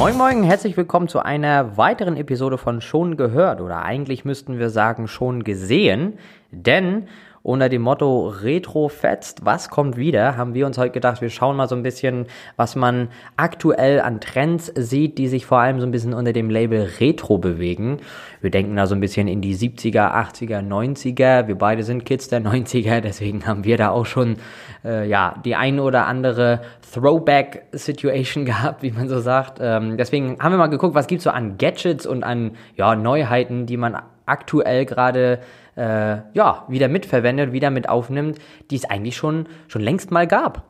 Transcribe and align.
Moin 0.00 0.16
Moin, 0.16 0.42
herzlich 0.44 0.78
willkommen 0.78 1.08
zu 1.08 1.18
einer 1.22 1.76
weiteren 1.76 2.16
Episode 2.16 2.56
von 2.56 2.80
Schon 2.80 3.18
gehört. 3.18 3.60
Oder 3.60 3.82
eigentlich 3.82 4.24
müssten 4.24 4.58
wir 4.58 4.70
sagen 4.70 5.08
schon 5.08 5.44
gesehen, 5.44 6.14
denn 6.50 7.06
unter 7.50 7.68
dem 7.68 7.82
Motto 7.82 8.28
Retro 8.28 8.88
fetzt, 8.88 9.44
was 9.44 9.70
kommt 9.70 9.96
wieder, 9.96 10.36
haben 10.36 10.54
wir 10.54 10.66
uns 10.66 10.78
heute 10.78 10.92
gedacht, 10.92 11.20
wir 11.20 11.30
schauen 11.30 11.56
mal 11.56 11.68
so 11.68 11.74
ein 11.74 11.82
bisschen, 11.82 12.26
was 12.56 12.76
man 12.76 13.08
aktuell 13.36 14.00
an 14.00 14.20
Trends 14.20 14.72
sieht, 14.76 15.18
die 15.18 15.28
sich 15.28 15.46
vor 15.46 15.58
allem 15.58 15.80
so 15.80 15.86
ein 15.86 15.90
bisschen 15.90 16.14
unter 16.14 16.32
dem 16.32 16.48
Label 16.48 16.88
Retro 17.00 17.38
bewegen. 17.38 17.98
Wir 18.40 18.50
denken 18.50 18.76
da 18.76 18.86
so 18.86 18.94
ein 18.94 19.00
bisschen 19.00 19.28
in 19.28 19.40
die 19.40 19.56
70er, 19.56 20.14
80er, 20.14 20.66
90er. 20.66 21.48
Wir 21.48 21.58
beide 21.58 21.82
sind 21.82 22.04
Kids 22.04 22.28
der 22.28 22.40
90er, 22.40 23.00
deswegen 23.00 23.46
haben 23.46 23.64
wir 23.64 23.76
da 23.76 23.90
auch 23.90 24.06
schon 24.06 24.36
äh, 24.84 25.08
ja 25.08 25.34
die 25.44 25.56
eine 25.56 25.82
oder 25.82 26.06
andere 26.06 26.60
Throwback-Situation 26.92 28.44
gehabt, 28.46 28.82
wie 28.82 28.92
man 28.92 29.08
so 29.08 29.20
sagt. 29.20 29.58
Ähm, 29.60 29.96
deswegen 29.96 30.38
haben 30.40 30.52
wir 30.52 30.58
mal 30.58 30.68
geguckt, 30.68 30.94
was 30.94 31.06
gibt's 31.06 31.24
so 31.24 31.30
an 31.30 31.58
Gadgets 31.58 32.06
und 32.06 32.22
an 32.22 32.52
ja, 32.76 32.94
Neuheiten, 32.94 33.66
die 33.66 33.76
man 33.76 33.96
aktuell 34.26 34.86
gerade 34.86 35.40
äh, 35.76 36.18
ja, 36.34 36.64
wieder 36.68 36.88
mitverwendet, 36.88 37.52
wieder 37.52 37.70
mit 37.70 37.88
aufnimmt, 37.88 38.38
die 38.70 38.76
es 38.76 38.84
eigentlich 38.84 39.16
schon, 39.16 39.46
schon 39.68 39.82
längst 39.82 40.10
mal 40.10 40.26
gab. 40.26 40.64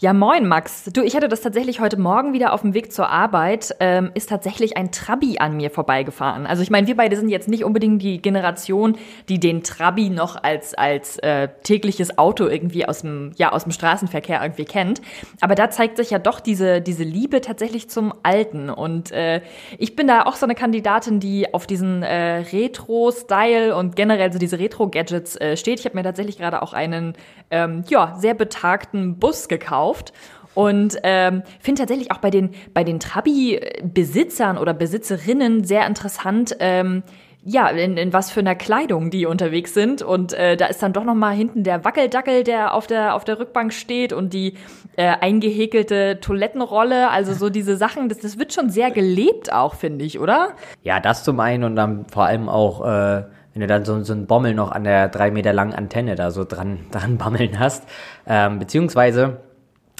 Ja, 0.00 0.12
moin, 0.12 0.48
Max. 0.48 0.90
Du, 0.92 1.02
ich 1.02 1.14
hatte 1.14 1.28
das 1.28 1.40
tatsächlich 1.40 1.78
heute 1.78 1.96
Morgen 1.96 2.32
wieder 2.32 2.52
auf 2.52 2.62
dem 2.62 2.74
Weg 2.74 2.92
zur 2.92 3.08
Arbeit, 3.08 3.76
ähm, 3.78 4.10
ist 4.14 4.28
tatsächlich 4.28 4.76
ein 4.76 4.90
Trabi 4.90 5.38
an 5.38 5.56
mir 5.56 5.70
vorbeigefahren. 5.70 6.46
Also 6.46 6.64
ich 6.64 6.70
meine, 6.70 6.88
wir 6.88 6.96
beide 6.96 7.14
sind 7.14 7.28
jetzt 7.28 7.46
nicht 7.46 7.62
unbedingt 7.62 8.02
die 8.02 8.20
Generation, 8.20 8.96
die 9.28 9.38
den 9.38 9.62
Trabi 9.62 10.10
noch 10.10 10.42
als, 10.42 10.74
als 10.74 11.18
äh, 11.18 11.48
tägliches 11.62 12.18
Auto 12.18 12.48
irgendwie 12.48 12.88
aus 12.88 13.02
dem, 13.02 13.30
ja, 13.36 13.52
aus 13.52 13.62
dem 13.62 13.70
Straßenverkehr 13.70 14.42
irgendwie 14.42 14.64
kennt. 14.64 15.00
Aber 15.40 15.54
da 15.54 15.70
zeigt 15.70 15.96
sich 15.96 16.10
ja 16.10 16.18
doch 16.18 16.40
diese, 16.40 16.80
diese 16.80 17.04
Liebe 17.04 17.40
tatsächlich 17.40 17.88
zum 17.88 18.12
Alten. 18.24 18.70
Und 18.70 19.12
äh, 19.12 19.42
ich 19.78 19.94
bin 19.94 20.08
da 20.08 20.24
auch 20.24 20.34
so 20.34 20.44
eine 20.44 20.56
Kandidatin, 20.56 21.20
die 21.20 21.54
auf 21.54 21.68
diesen 21.68 22.02
äh, 22.02 22.38
Retro-Style 22.52 23.76
und 23.76 23.94
generell 23.94 24.32
so 24.32 24.40
diese 24.40 24.58
Retro-Gadgets 24.58 25.36
äh, 25.36 25.56
steht. 25.56 25.78
Ich 25.78 25.84
habe 25.86 25.96
mir 25.96 26.02
tatsächlich 26.02 26.36
gerade 26.36 26.62
auch 26.62 26.72
einen, 26.72 27.14
ähm, 27.52 27.84
ja, 27.88 28.16
sehr 28.18 28.34
betagten 28.34 29.20
Bus 29.20 29.46
gekauft 29.46 29.83
gekauft 29.84 30.12
und 30.54 30.96
ähm, 31.02 31.42
finde 31.60 31.80
tatsächlich 31.80 32.12
auch 32.12 32.18
bei 32.18 32.30
den, 32.30 32.50
bei 32.72 32.84
den 32.84 33.00
Trabi-Besitzern 33.00 34.56
oder 34.56 34.72
Besitzerinnen 34.72 35.64
sehr 35.64 35.86
interessant, 35.86 36.56
ähm, 36.60 37.02
ja, 37.46 37.68
in, 37.68 37.98
in 37.98 38.12
was 38.12 38.30
für 38.30 38.40
einer 38.40 38.54
Kleidung 38.54 39.10
die 39.10 39.26
unterwegs 39.26 39.74
sind. 39.74 40.00
Und 40.00 40.32
äh, 40.32 40.56
da 40.56 40.66
ist 40.66 40.82
dann 40.82 40.94
doch 40.94 41.04
noch 41.04 41.14
mal 41.14 41.34
hinten 41.34 41.62
der 41.62 41.84
Wackeldackel, 41.84 42.42
der 42.44 42.72
auf 42.72 42.86
der, 42.86 43.14
auf 43.14 43.24
der 43.24 43.38
Rückbank 43.38 43.74
steht 43.74 44.14
und 44.14 44.32
die 44.32 44.54
äh, 44.96 45.08
eingehäkelte 45.20 46.20
Toilettenrolle. 46.20 47.10
Also 47.10 47.34
so 47.34 47.50
diese 47.50 47.76
Sachen, 47.76 48.08
das, 48.08 48.20
das 48.20 48.38
wird 48.38 48.54
schon 48.54 48.70
sehr 48.70 48.90
gelebt 48.92 49.52
auch, 49.52 49.74
finde 49.74 50.04
ich, 50.06 50.20
oder? 50.20 50.52
Ja, 50.84 51.00
das 51.00 51.24
zum 51.24 51.38
einen 51.40 51.64
und 51.64 51.76
dann 51.76 52.06
vor 52.06 52.24
allem 52.24 52.48
auch... 52.48 52.86
Äh 52.86 53.24
wenn 53.54 53.60
du 53.60 53.66
dann 53.68 53.84
so, 53.84 54.02
so 54.02 54.12
einen 54.12 54.26
Bommel 54.26 54.52
noch 54.52 54.72
an 54.72 54.82
der 54.82 55.08
drei 55.08 55.30
Meter 55.30 55.52
langen 55.52 55.74
Antenne 55.74 56.16
da 56.16 56.32
so 56.32 56.44
dran, 56.44 56.80
dran 56.90 57.18
bammeln 57.18 57.58
hast. 57.58 57.84
Ähm, 58.26 58.58
beziehungsweise 58.58 59.38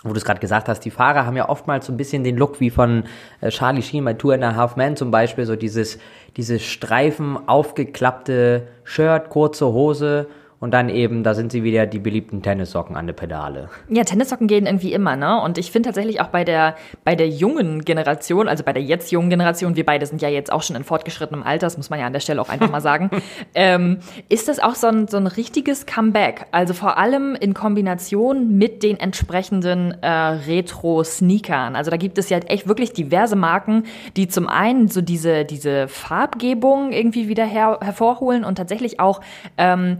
wo 0.05 0.12
du 0.12 0.19
es 0.19 0.24
gerade 0.24 0.41
gesagt 0.41 0.69
hast, 0.69 0.80
die 0.80 0.91
Fahrer 0.91 1.27
haben 1.27 1.36
ja 1.36 1.48
oftmals 1.48 1.86
so 1.86 1.92
ein 1.92 1.97
bisschen 1.97 2.22
den 2.24 2.36
Look 2.36 2.60
wie 2.60 2.70
von 2.70 3.05
äh, 3.41 3.48
Charlie 3.48 3.83
Sheen 3.83 4.05
bei 4.05 4.12
Tour 4.12 4.34
and 4.34 4.44
a 4.44 4.55
Half 4.55 4.77
Man 4.77 4.97
zum 4.97 5.10
Beispiel, 5.10 5.47
so 5.47 5.56
dieses, 5.56 5.98
dieses 6.36 6.62
Streifen 6.62 7.48
aufgeklappte 7.48 8.69
Shirt, 8.84 9.30
kurze 9.30 9.66
Hose 9.66 10.28
und 10.65 10.70
dann 10.70 10.89
eben, 10.89 11.25
da 11.25 11.34
sind 11.34 11.53
sie 11.53 11.62
wieder 11.62 11.84
die 11.84 11.98
beliebten 11.98 12.41
Tennissocken 12.41 12.97
an 12.97 13.07
der 13.07 13.12
Pedale. 13.12 13.69
Ja, 13.91 14.03
Tennissocken 14.03 14.47
gehen 14.47 14.65
irgendwie 14.65 14.95
immer, 14.95 15.15
ne? 15.15 15.39
Und 15.43 15.59
ich 15.59 15.71
finde 15.71 15.89
tatsächlich 15.89 16.23
auch 16.23 16.29
bei 16.29 16.43
der, 16.43 16.75
bei 17.05 17.15
der 17.15 17.29
jungen 17.29 17.84
Generation, 17.84 18.48
also 18.48 18.65
bei 18.65 18.73
der 18.73 18.83
jetzt 18.83 19.12
jungen 19.12 19.29
Generation, 19.29 19.77
wir 19.77 19.84
beide 19.84 20.06
sind 20.06 20.22
ja 20.22 20.31
jetzt 20.31 20.50
auch 20.50 20.62
schon 20.62 20.75
in 20.75 20.83
fortgeschrittenem 20.83 21.43
Alter, 21.43 21.66
das 21.66 21.77
muss 21.77 21.91
man 21.91 22.00
ja 22.00 22.06
an 22.06 22.15
der 22.15 22.21
Stelle 22.21 22.41
auch 22.41 22.49
einfach 22.49 22.71
mal 22.71 22.81
sagen, 22.81 23.11
ähm, 23.55 23.99
ist 24.31 24.49
das 24.49 24.59
auch 24.59 24.75
so 24.75 24.87
ein, 24.87 25.06
so 25.06 25.19
ein 25.19 25.27
richtiges 25.27 25.84
Comeback. 25.84 26.47
Also 26.50 26.72
vor 26.72 26.97
allem 26.97 27.34
in 27.34 27.53
Kombination 27.53 28.56
mit 28.56 28.83
den 28.83 28.99
entsprechenden 28.99 30.03
äh, 30.03 30.09
Retro-Sneakern. 30.09 31.77
Also 31.77 31.91
da 31.91 31.99
gibt 31.99 32.17
es 32.17 32.31
ja 32.31 32.38
echt 32.38 32.67
wirklich 32.67 32.94
diverse 32.94 33.37
Marken, 33.37 33.83
die 34.17 34.28
zum 34.28 34.49
einen 34.49 34.88
so 34.88 35.03
diese, 35.03 35.44
diese 35.44 35.88
Farbgebung 35.88 36.93
irgendwie 36.93 37.28
wieder 37.28 37.44
her 37.44 37.81
hervorholen 37.83 38.44
und 38.44 38.55
tatsächlich 38.55 38.99
auch 38.99 39.21
ähm, 39.59 39.99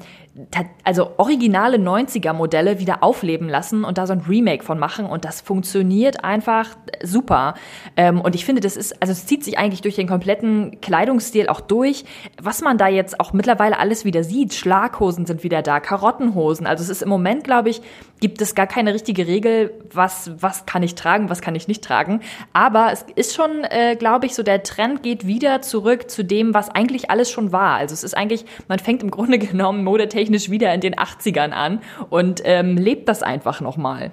also 0.83 1.13
originale 1.17 1.77
90er 1.77 2.33
Modelle 2.33 2.81
wieder 2.81 3.05
aufleben 3.05 3.49
lassen 3.49 3.85
und 3.85 3.99
da 3.99 4.07
so 4.07 4.15
ein 4.15 4.21
Remake 4.29 4.65
von 4.65 4.81
machen 4.81 5.07
und 5.07 5.25
das 5.25 5.41
funktioniert 5.41 6.25
einfach 6.25 6.71
super. 7.03 7.55
Ähm, 7.97 8.21
und 8.21 8.35
ich 8.35 8.45
finde, 8.45 8.61
das 8.61 8.77
ist, 8.77 9.01
also 9.01 9.13
es 9.13 9.27
zieht 9.27 9.45
sich 9.45 9.59
eigentlich 9.59 9.83
durch 9.83 9.95
den 9.95 10.09
kompletten 10.09 10.81
Kleidungsstil 10.81 11.49
auch 11.49 11.61
durch. 11.61 12.05
Was 12.43 12.63
man 12.63 12.79
da 12.79 12.89
jetzt 12.89 13.21
auch 13.21 13.33
mittlerweile 13.33 13.79
alles 13.79 14.05
wieder 14.05 14.25
sieht, 14.25 14.55
Schlaghosen 14.55 15.25
sind 15.25 15.45
wieder 15.45 15.63
da, 15.63 15.79
Karottenhosen. 15.79 16.67
Also 16.67 16.83
es 16.83 16.91
ist 16.91 17.03
im 17.03 17.11
Moment, 17.11 17.45
glaube 17.45 17.71
ich, 17.71 17.81
gibt 18.21 18.41
es 18.41 18.57
gar 18.57 18.67
keine 18.67 18.93
richtige 18.93 19.29
Regel, 19.29 19.73
was, 19.93 20.33
was 20.41 20.67
kann 20.67 20.83
ich 20.83 20.97
tragen, 20.97 21.31
was 21.31 21.43
kann 21.43 21.55
ich 21.55 21.69
nicht 21.69 21.85
tragen. 21.85 22.21
Aber 22.53 22.91
es 22.91 23.05
ist 23.15 23.35
schon, 23.35 23.63
äh, 23.65 23.95
glaube 23.97 24.27
ich, 24.27 24.35
so 24.35 24.43
der 24.43 24.65
Trend 24.65 25.03
geht 25.05 25.27
wieder 25.27 25.63
zurück 25.63 26.11
zu 26.11 26.25
dem, 26.25 26.55
was 26.55 26.71
eigentlich 26.71 27.11
alles 27.11 27.31
schon 27.31 27.53
war. 27.53 27.77
Also 27.77 27.93
es 27.93 28.03
ist 28.03 28.17
eigentlich, 28.17 28.47
man 28.67 28.81
fängt 28.81 29.03
im 29.05 29.13
Grunde 29.13 29.39
genommen 29.45 29.85
modetechnisch 29.85 30.24
wieder 30.51 30.73
in 30.75 30.81
den 30.81 30.95
80ern 30.95 31.51
an 31.51 31.81
und 32.11 32.43
ähm, 32.45 32.77
lebt 32.77 33.09
das 33.09 33.23
einfach 33.23 33.61
nochmal. 33.61 34.11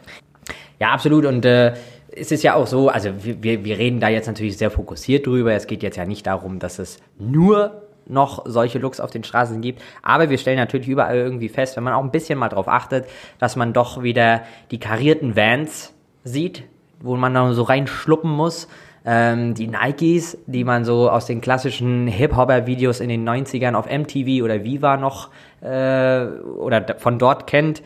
Ja, 0.79 0.91
absolut. 0.91 1.25
Und 1.25 1.45
äh, 1.45 1.73
es 2.11 2.31
ist 2.31 2.43
ja 2.43 2.55
auch 2.55 2.67
so, 2.67 2.89
also 2.89 3.11
wir, 3.23 3.63
wir 3.63 3.77
reden 3.77 3.99
da 3.99 4.09
jetzt 4.09 4.27
natürlich 4.27 4.57
sehr 4.57 4.71
fokussiert 4.71 5.27
drüber. 5.27 5.53
Es 5.53 5.67
geht 5.67 5.83
jetzt 5.83 5.95
ja 5.95 6.05
nicht 6.05 6.27
darum, 6.27 6.59
dass 6.59 6.79
es 6.79 6.99
nur 7.17 7.83
noch 8.07 8.43
solche 8.45 8.79
Looks 8.79 8.99
auf 8.99 9.11
den 9.11 9.23
Straßen 9.23 9.61
gibt. 9.61 9.81
Aber 10.01 10.29
wir 10.29 10.37
stellen 10.37 10.57
natürlich 10.57 10.87
überall 10.87 11.15
irgendwie 11.15 11.49
fest, 11.49 11.77
wenn 11.77 11.83
man 11.83 11.93
auch 11.93 12.03
ein 12.03 12.11
bisschen 12.11 12.37
mal 12.37 12.49
drauf 12.49 12.67
achtet, 12.67 13.05
dass 13.39 13.55
man 13.55 13.73
doch 13.73 14.03
wieder 14.03 14.41
die 14.71 14.79
karierten 14.79 15.35
Vans 15.35 15.93
sieht, 16.23 16.63
wo 16.99 17.15
man 17.15 17.33
dann 17.33 17.53
so 17.53 17.63
reinschluppen 17.63 18.29
muss. 18.29 18.67
Ähm, 19.03 19.55
die 19.55 19.67
Nikes, 19.67 20.37
die 20.45 20.63
man 20.63 20.85
so 20.85 21.09
aus 21.09 21.25
den 21.25 21.41
klassischen 21.41 22.07
Hip-Hopper-Videos 22.07 22.99
in 22.99 23.09
den 23.09 23.27
90ern 23.27 23.73
auf 23.73 23.87
MTV 23.89 24.43
oder 24.43 24.63
Viva 24.63 24.97
noch 24.97 25.29
äh, 25.61 26.25
oder 26.25 26.97
von 26.99 27.17
dort 27.17 27.47
kennt 27.47 27.81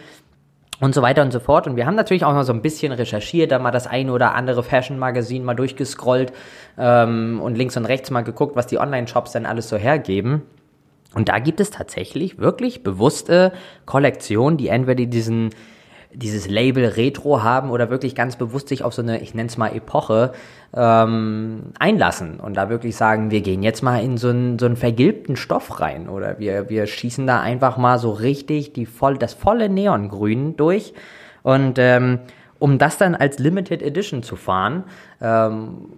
und 0.82 0.94
so 0.94 1.02
weiter 1.02 1.22
und 1.22 1.32
so 1.32 1.40
fort. 1.40 1.68
Und 1.68 1.78
wir 1.78 1.86
haben 1.86 1.96
natürlich 1.96 2.26
auch 2.26 2.34
noch 2.34 2.44
so 2.44 2.52
ein 2.52 2.62
bisschen 2.62 2.92
recherchiert, 2.92 3.52
da 3.52 3.60
mal 3.60 3.72
das 3.72 3.88
eine 3.88 4.12
oder 4.12 4.36
andere 4.36 4.62
Fashion-Magazin 4.62 5.44
mal 5.44 5.54
durchgescrollt 5.54 6.34
ähm, 6.78 7.40
und 7.42 7.58
links 7.58 7.78
und 7.78 7.86
rechts 7.86 8.12
mal 8.12 8.24
geguckt, 8.24 8.56
was 8.56 8.68
die 8.68 8.78
Online-Shops 8.78 9.32
denn 9.32 9.46
alles 9.46 9.70
so 9.70 9.78
hergeben. 9.78 10.42
Und 11.14 11.30
da 11.30 11.40
gibt 11.40 11.62
es 11.62 11.70
tatsächlich 11.72 12.40
wirklich 12.40 12.84
bewusste 12.84 13.54
Kollektionen, 13.86 14.58
die 14.58 14.68
entweder 14.68 15.06
diesen 15.06 15.52
dieses 16.14 16.48
Label 16.48 16.86
Retro 16.86 17.44
haben 17.44 17.70
oder 17.70 17.90
wirklich 17.90 18.16
ganz 18.16 18.36
bewusst 18.36 18.70
sich 18.70 18.84
auf 18.84 18.94
so 18.94 19.02
eine, 19.02 19.22
ich 19.22 19.34
nenne 19.34 19.48
es 19.48 19.58
mal 19.58 19.76
Epoche, 19.76 20.34
ähm, 20.74 21.72
einlassen 21.80 22.40
und 22.40 22.56
da 22.56 22.70
wirklich 22.70 22.96
sagen, 22.96 23.32
wir 23.32 23.42
gehen 23.42 23.64
jetzt 23.64 23.82
mal 23.82 24.04
in 24.04 24.18
so 24.18 24.30
einen, 24.30 24.60
so 24.60 24.66
einen 24.66 24.76
vergilbten 24.76 25.36
Stoff 25.36 25.80
rein 25.80 26.10
oder 26.10 26.40
wir, 26.40 26.70
wir 26.70 26.88
schießen 26.88 27.26
da 27.26 27.42
einfach 27.42 27.78
mal 27.78 28.00
so 28.00 28.12
richtig 28.12 28.74
die 28.74 28.86
voll, 28.86 29.18
das 29.18 29.34
volle 29.34 29.70
Neongrün 29.70 30.56
durch 30.58 30.94
und 31.44 31.78
ähm, 31.80 32.20
um 32.60 32.78
das 32.78 32.98
dann 32.98 33.16
als 33.16 33.38
Limited 33.38 33.82
Edition 33.82 34.24
zu 34.24 34.36
fahren, 34.36 34.86
ähm, 35.22 35.90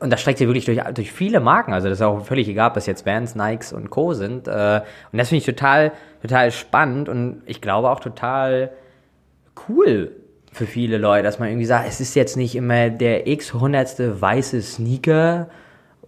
und 0.00 0.12
das 0.12 0.20
streckt 0.20 0.38
sich 0.38 0.46
wirklich 0.46 0.66
durch, 0.66 0.80
durch 0.94 1.10
viele 1.10 1.40
Marken. 1.40 1.72
Also 1.72 1.88
das 1.88 1.98
ist 1.98 2.02
auch 2.02 2.24
völlig 2.24 2.48
egal, 2.48 2.68
ob 2.68 2.74
das 2.74 2.86
jetzt 2.86 3.06
Vans, 3.06 3.34
Nikes 3.34 3.72
und 3.72 3.90
Co. 3.90 4.12
sind. 4.12 4.46
Äh, 4.46 4.82
und 5.10 5.18
das 5.18 5.30
finde 5.30 5.38
ich 5.38 5.46
total, 5.46 5.92
total 6.20 6.50
spannend 6.50 7.08
und 7.08 7.42
ich 7.46 7.60
glaube 7.60 7.90
auch 7.90 8.00
total 8.00 8.70
cool 9.68 10.12
für 10.52 10.66
viele 10.66 10.98
Leute, 10.98 11.22
dass 11.22 11.38
man 11.38 11.48
irgendwie 11.48 11.66
sagt, 11.66 11.86
es 11.88 12.00
ist 12.00 12.14
jetzt 12.14 12.36
nicht 12.36 12.54
immer 12.54 12.88
der 12.88 13.26
x-hundertste 13.26 14.20
weiße 14.20 14.62
Sneaker 14.62 15.48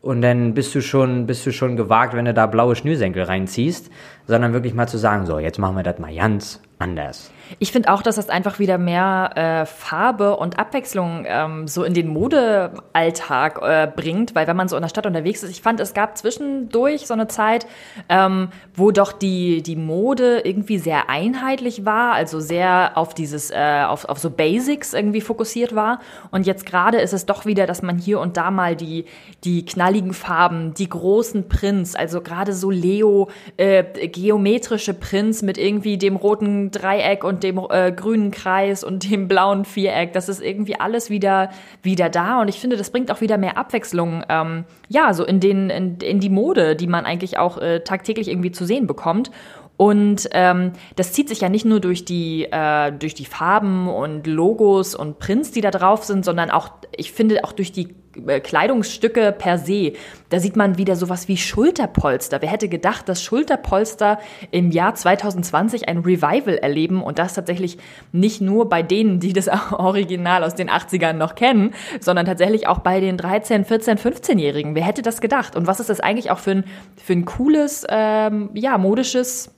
und 0.01 0.23
dann 0.23 0.55
bist 0.55 0.75
du 0.75 0.81
schon, 0.81 1.27
bist 1.27 1.45
du 1.45 1.53
schon 1.53 1.77
gewagt, 1.77 2.15
wenn 2.15 2.25
du 2.25 2.33
da 2.33 2.47
blaue 2.47 2.77
Schnürsenkel 2.77 3.25
reinziehst, 3.25 3.91
sondern 4.27 4.53
wirklich 4.53 4.75
mal 4.75 4.87
zu 4.87 4.97
sagen, 4.97 5.27
so, 5.27 5.39
jetzt 5.39 5.59
machen 5.59 5.77
wir 5.77 5.83
das 5.83 5.99
mal 5.99 6.15
ganz 6.15 6.61
anders. 6.79 7.31
Ich 7.59 7.73
finde 7.73 7.93
auch, 7.93 8.03
dass 8.03 8.17
das 8.17 8.29
einfach 8.29 8.59
wieder 8.59 8.79
mehr 8.79 9.31
äh, 9.35 9.67
Farbe 9.67 10.37
und 10.37 10.59
Abwechslung 10.59 11.25
ähm, 11.27 11.69
so 11.69 11.85
in 11.85 11.95
den 11.95 12.09
Modealltag 12.09 13.61
äh, 13.63 13.91
bringt, 13.95 14.35
weil 14.35 14.47
wenn 14.47 14.57
man 14.57 14.69
so 14.69 14.77
in 14.77 14.83
der 14.83 14.89
Stadt 14.89 15.07
unterwegs 15.07 15.43
ist, 15.43 15.51
ich 15.51 15.63
fand, 15.63 15.81
es 15.81 15.95
gab 15.95 16.17
zwischendurch 16.19 17.07
so 17.07 17.15
eine 17.15 17.29
Zeit, 17.29 17.67
ähm, 18.09 18.49
wo 18.75 18.91
doch 18.91 19.13
die, 19.13 19.63
die 19.63 19.77
Mode 19.77 20.41
irgendwie 20.45 20.79
sehr 20.79 21.09
einheitlich 21.09 21.85
war, 21.85 22.13
also 22.13 22.41
sehr 22.41 22.93
auf 22.97 23.15
dieses, 23.15 23.51
äh, 23.51 23.85
auf, 23.87 24.05
auf 24.05 24.19
so 24.19 24.31
Basics 24.31 24.93
irgendwie 24.93 25.21
fokussiert 25.21 25.75
war. 25.75 26.01
Und 26.31 26.47
jetzt 26.47 26.67
gerade 26.67 26.99
ist 26.99 27.13
es 27.13 27.27
doch 27.27 27.47
wieder, 27.47 27.67
dass 27.67 27.83
man 27.83 27.99
hier 27.99 28.21
und 28.21 28.37
da 28.37 28.51
mal 28.51 28.77
die, 28.77 29.07
die 29.45 29.65
knalligen 29.65 30.13
Farben, 30.13 30.75
die 30.75 30.89
großen 30.89 31.49
Prints, 31.49 31.95
also 31.95 32.21
gerade 32.21 32.53
so 32.53 32.71
Leo, 32.71 33.31
äh, 33.57 33.85
geometrische 34.09 34.95
Prints 34.95 35.43
mit 35.43 35.59
irgendwie 35.59 35.99
dem 35.99 36.17
roten 36.17 36.71
Dreieck 36.71 37.25
und 37.25 37.38
dem 37.43 37.61
äh, 37.71 37.93
grünen 37.93 38.31
Kreis 38.31 38.85
und 38.85 39.11
dem 39.11 39.29
blauen 39.29 39.65
Viereck. 39.65 40.13
Das 40.13 40.29
ist 40.29 40.41
irgendwie 40.41 40.79
alles 40.79 41.11
wieder, 41.11 41.51
wieder 41.83 42.09
da. 42.09 42.41
Und 42.41 42.49
ich 42.49 42.61
finde, 42.61 42.77
das 42.77 42.91
bringt 42.91 43.11
auch 43.11 43.21
wieder 43.21 43.39
mehr 43.39 43.57
Abwechslung, 43.57 44.25
ähm, 44.29 44.65
ja, 44.89 45.13
so 45.15 45.25
in 45.25 45.41
den, 45.41 45.71
in, 45.71 45.97
in 45.99 46.21
die 46.21 46.31
Mode, 46.31 46.77
die 46.77 46.87
man 46.87 47.05
eigentlich 47.05 47.39
auch 47.39 47.59
äh, 47.59 47.81
tagtäglich 47.81 48.29
irgendwie 48.29 48.53
zu 48.53 48.65
sehen 48.65 48.87
bekommt. 48.87 49.31
Und 49.79 50.29
ähm, 50.33 50.73
das 50.97 51.13
zieht 51.13 51.29
sich 51.29 51.41
ja 51.41 51.49
nicht 51.49 51.65
nur 51.65 51.79
durch 51.79 52.05
die, 52.05 52.49
äh, 52.51 52.91
durch 52.91 53.15
die 53.15 53.25
Farben 53.25 53.89
und 53.89 54.27
Logos 54.27 54.97
und 54.97 55.21
Prints, 55.21 55.53
die 55.53 55.61
da 55.61 55.71
drauf 55.71 56.03
sind, 56.03 56.25
sondern 56.25 56.51
auch, 56.51 56.71
ich 56.97 57.13
finde, 57.13 57.45
auch 57.45 57.53
durch 57.53 57.71
die 57.71 57.95
Kleidungsstücke 58.43 59.33
per 59.33 59.59
se. 59.59 59.93
Da 60.29 60.41
sieht 60.41 60.57
man 60.57 60.79
wieder 60.79 60.97
sowas 60.97 61.29
wie 61.29 61.37
Schulterpolster. 61.37 62.43
Wer 62.43 62.51
hätte 62.51 62.69
gedacht, 62.69 63.09
dass 63.09 63.23
Schulterpolster 63.23 64.19
im 64.51 64.71
Jahr 64.71 64.95
2020 64.95 65.89
ein 65.89 65.99
Revival 65.99 66.59
erleben 66.59 67.03
und 67.03 67.19
das 67.19 67.35
tatsächlich 67.35 67.79
nicht 68.13 68.41
nur 68.41 68.69
bei 68.69 68.83
denen, 68.83 69.21
die 69.21 69.33
das 69.33 69.49
Original 69.73 70.45
aus 70.45 70.55
den 70.55 70.71
80ern 70.71 71.15
noch 71.15 71.35
kennen, 71.35 71.75
sondern 72.01 72.27
tatsächlich 72.27 72.67
auch 72.67 72.81
bei 72.81 73.01
den 73.01 73.17
13, 73.17 73.65
14, 73.65 73.99
15-Jährigen. 73.99 74.75
Wer 74.75 74.85
hätte 74.85 75.03
das 75.03 75.21
gedacht? 75.21 75.57
Und 75.57 75.67
was 75.67 75.81
ist 75.81 75.91
das 75.91 76.01
eigentlich 76.01 76.31
auch 76.31 76.39
für 76.39 76.53
ein, 76.53 76.65
für 76.97 77.13
ein 77.13 77.25
cooles, 77.25 77.87
ähm, 77.89 78.51
ja, 78.55 78.79
modisches 78.79 79.51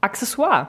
Accessoire. 0.00 0.68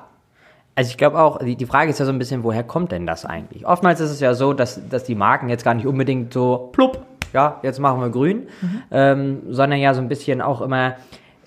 Also 0.76 0.90
ich 0.90 0.98
glaube 0.98 1.20
auch, 1.20 1.40
die, 1.40 1.56
die 1.56 1.66
Frage 1.66 1.92
ist 1.92 2.00
ja 2.00 2.06
so 2.06 2.12
ein 2.12 2.20
bisschen, 2.20 2.44
woher 2.44 2.64
kommt 2.64 2.92
denn 2.92 3.06
das 3.06 3.26
eigentlich? 3.26 3.66
Oftmals 3.66 4.00
ist 4.00 4.12
es 4.12 4.20
ja 4.20 4.34
so, 4.34 4.54
dass, 4.54 4.82
dass 4.90 5.04
die 5.04 5.16
Marken 5.16 5.50
jetzt 5.50 5.64
gar 5.64 5.74
nicht 5.74 5.86
unbedingt 5.86 6.34
so 6.34 6.70
plupp, 6.72 7.06
ja, 7.34 7.60
jetzt 7.64 7.80
machen 7.80 8.02
wir 8.02 8.10
grün, 8.10 8.48
mhm. 8.62 8.84
ähm, 8.92 9.42
sondern 9.50 9.80
ja 9.80 9.94
so 9.94 10.02
ein 10.02 10.08
bisschen 10.08 10.42
auch 10.42 10.62
immer 10.62 10.96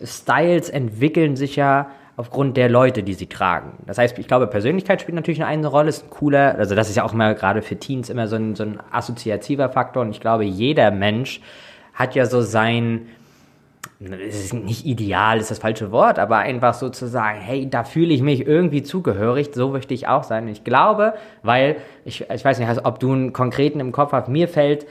Styles 0.03 0.71
entwickeln 0.71 1.37
sich 1.37 1.57
ja 1.57 1.89
aufgrund 2.17 2.57
der 2.57 2.69
Leute, 2.69 3.03
die 3.03 3.15
sie 3.15 3.27
tragen. 3.27 3.73
Das 3.87 3.99
heißt, 3.99 4.19
ich 4.19 4.29
glaube, 4.29 4.47
Persönlichkeit 4.47 5.01
spielt 5.01 5.17
natürlich 5.17 5.43
eine 5.43 5.67
Rolle, 5.67 5.89
ist 5.89 6.05
ein 6.05 6.11
cooler, 6.11 6.57
also 6.57 6.75
das 6.75 6.89
ist 6.89 6.97
ja 6.97 7.05
auch 7.05 7.13
immer 7.13 7.35
gerade 7.35 7.61
für 7.63 7.77
Teens 7.77 8.09
immer 8.09 8.29
so 8.29 8.37
ein, 8.37 8.55
so 8.55 8.63
ein 8.63 8.79
assoziativer 8.93 9.69
Faktor 9.69 10.03
und 10.03 10.11
ich 10.11 10.21
glaube, 10.21 10.45
jeder 10.45 10.91
Mensch 10.91 11.41
hat 11.93 12.15
ja 12.15 12.27
so 12.27 12.41
sein, 12.41 13.07
es 14.01 14.45
ist 14.45 14.55
nicht 14.55 14.87
ideal, 14.87 15.39
ist 15.39 15.51
das 15.51 15.59
falsche 15.59 15.91
Wort, 15.91 16.19
aber 16.19 16.39
einfach 16.39 16.75
so 16.75 16.89
zu 16.89 17.07
sagen, 17.07 17.39
hey, 17.41 17.69
da 17.69 17.85
fühle 17.85 18.13
ich 18.13 18.23
mich 18.23 18.47
irgendwie 18.47 18.83
zugehörig, 18.83 19.51
so 19.55 19.71
möchte 19.71 19.95
ich 19.95 20.09
auch 20.09 20.25
sein. 20.25 20.47
Ich 20.49 20.65
glaube, 20.65 21.15
weil, 21.43 21.77
ich, 22.05 22.29
ich 22.31 22.45
weiß 22.45 22.59
nicht, 22.59 22.85
ob 22.85 22.99
du 22.99 23.13
einen 23.13 23.33
konkreten 23.33 23.81
im 23.81 23.93
Kopf 23.93 24.13
hast, 24.13 24.29
mir 24.29 24.49
fällt 24.49 24.87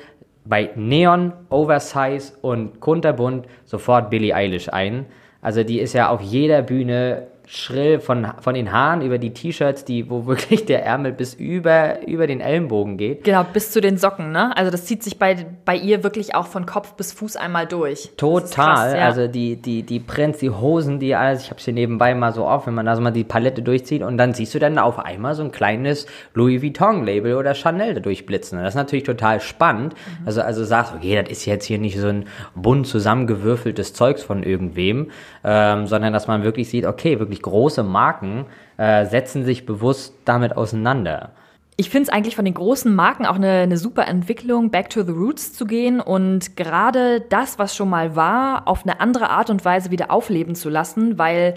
bei 0.45 0.71
Neon, 0.75 1.33
Oversize 1.49 2.33
und 2.41 2.79
Kunterbunt 2.79 3.47
sofort 3.65 4.09
Billie 4.09 4.35
Eilish 4.35 4.69
ein. 4.69 5.05
Also 5.41 5.63
die 5.63 5.79
ist 5.79 5.93
ja 5.93 6.09
auf 6.09 6.21
jeder 6.21 6.61
Bühne 6.61 7.27
schrill 7.47 7.99
von, 7.99 8.27
von 8.41 8.53
den 8.53 8.71
Haaren 8.71 9.01
über 9.01 9.17
die 9.17 9.33
T-Shirts, 9.33 9.85
die, 9.85 10.09
wo 10.09 10.25
wirklich 10.25 10.65
der 10.65 10.85
Ärmel 10.85 11.11
bis 11.11 11.33
über, 11.33 12.05
über 12.07 12.27
den 12.27 12.41
Ellenbogen 12.41 12.97
geht. 12.97 13.23
Genau, 13.23 13.43
bis 13.43 13.71
zu 13.71 13.81
den 13.81 13.97
Socken, 13.97 14.31
ne? 14.31 14.55
Also 14.55 14.71
das 14.71 14.85
zieht 14.85 15.03
sich 15.03 15.19
bei, 15.19 15.45
bei 15.65 15.75
ihr 15.75 16.03
wirklich 16.03 16.35
auch 16.35 16.47
von 16.47 16.65
Kopf 16.65 16.93
bis 16.93 17.13
Fuß 17.13 17.35
einmal 17.35 17.67
durch. 17.67 18.11
Total. 18.17 18.47
Krass, 18.47 18.93
ja. 18.93 19.05
Also 19.05 19.27
die, 19.27 19.55
die, 19.57 19.83
die 19.83 19.99
Prints, 19.99 20.39
die 20.39 20.49
Hosen, 20.49 20.99
die 20.99 21.15
alles, 21.15 21.43
ich 21.43 21.49
habe 21.49 21.59
hier 21.59 21.73
nebenbei 21.73 22.13
mal 22.15 22.33
so 22.33 22.45
auf, 22.47 22.67
wenn 22.67 22.73
man 22.73 22.85
da 22.85 22.95
so 22.95 23.01
mal 23.01 23.11
die 23.11 23.23
Palette 23.23 23.61
durchzieht 23.61 24.01
und 24.01 24.17
dann 24.17 24.33
siehst 24.33 24.53
du 24.53 24.59
dann 24.59 24.77
auf 24.77 24.99
einmal 24.99 25.35
so 25.35 25.43
ein 25.43 25.51
kleines 25.51 26.05
Louis 26.33 26.61
Vuitton-Label 26.61 27.35
oder 27.35 27.53
Chanel 27.53 27.93
da 27.95 27.99
durchblitzen. 27.99 28.59
Das 28.59 28.69
ist 28.69 28.75
natürlich 28.75 29.03
total 29.03 29.41
spannend. 29.41 29.93
Mhm. 29.93 30.27
Also, 30.27 30.41
also 30.41 30.63
sagst, 30.63 30.93
okay, 30.95 31.21
das 31.21 31.31
ist 31.31 31.45
jetzt 31.45 31.65
hier 31.65 31.77
nicht 31.77 31.99
so 31.99 32.07
ein 32.07 32.25
bunt 32.55 32.87
zusammengewürfeltes 32.87 33.93
Zeugs 33.93 34.23
von 34.23 34.43
irgendwem, 34.43 35.11
ähm, 35.43 35.87
sondern 35.87 36.13
dass 36.13 36.27
man 36.27 36.43
wirklich 36.43 36.69
sieht, 36.69 36.85
okay, 36.85 37.19
wirklich 37.19 37.32
große 37.41 37.83
Marken 37.83 38.45
äh, 38.77 39.05
setzen 39.05 39.45
sich 39.45 39.65
bewusst 39.65 40.13
damit 40.25 40.55
auseinander. 40.55 41.31
Ich 41.75 41.89
finde 41.89 42.03
es 42.03 42.09
eigentlich 42.09 42.35
von 42.35 42.45
den 42.45 42.53
großen 42.53 42.93
Marken 42.93 43.25
auch 43.25 43.35
eine, 43.35 43.61
eine 43.61 43.77
super 43.77 44.07
Entwicklung, 44.07 44.69
back 44.69 44.91
to 44.91 45.01
the 45.01 45.11
roots 45.11 45.53
zu 45.53 45.65
gehen 45.65 45.99
und 45.99 46.55
gerade 46.55 47.21
das, 47.21 47.57
was 47.57 47.75
schon 47.75 47.89
mal 47.89 48.15
war, 48.15 48.67
auf 48.67 48.83
eine 48.83 48.99
andere 48.99 49.31
Art 49.31 49.49
und 49.49 49.65
Weise 49.65 49.89
wieder 49.89 50.11
aufleben 50.11 50.53
zu 50.53 50.69
lassen, 50.69 51.17
weil 51.17 51.55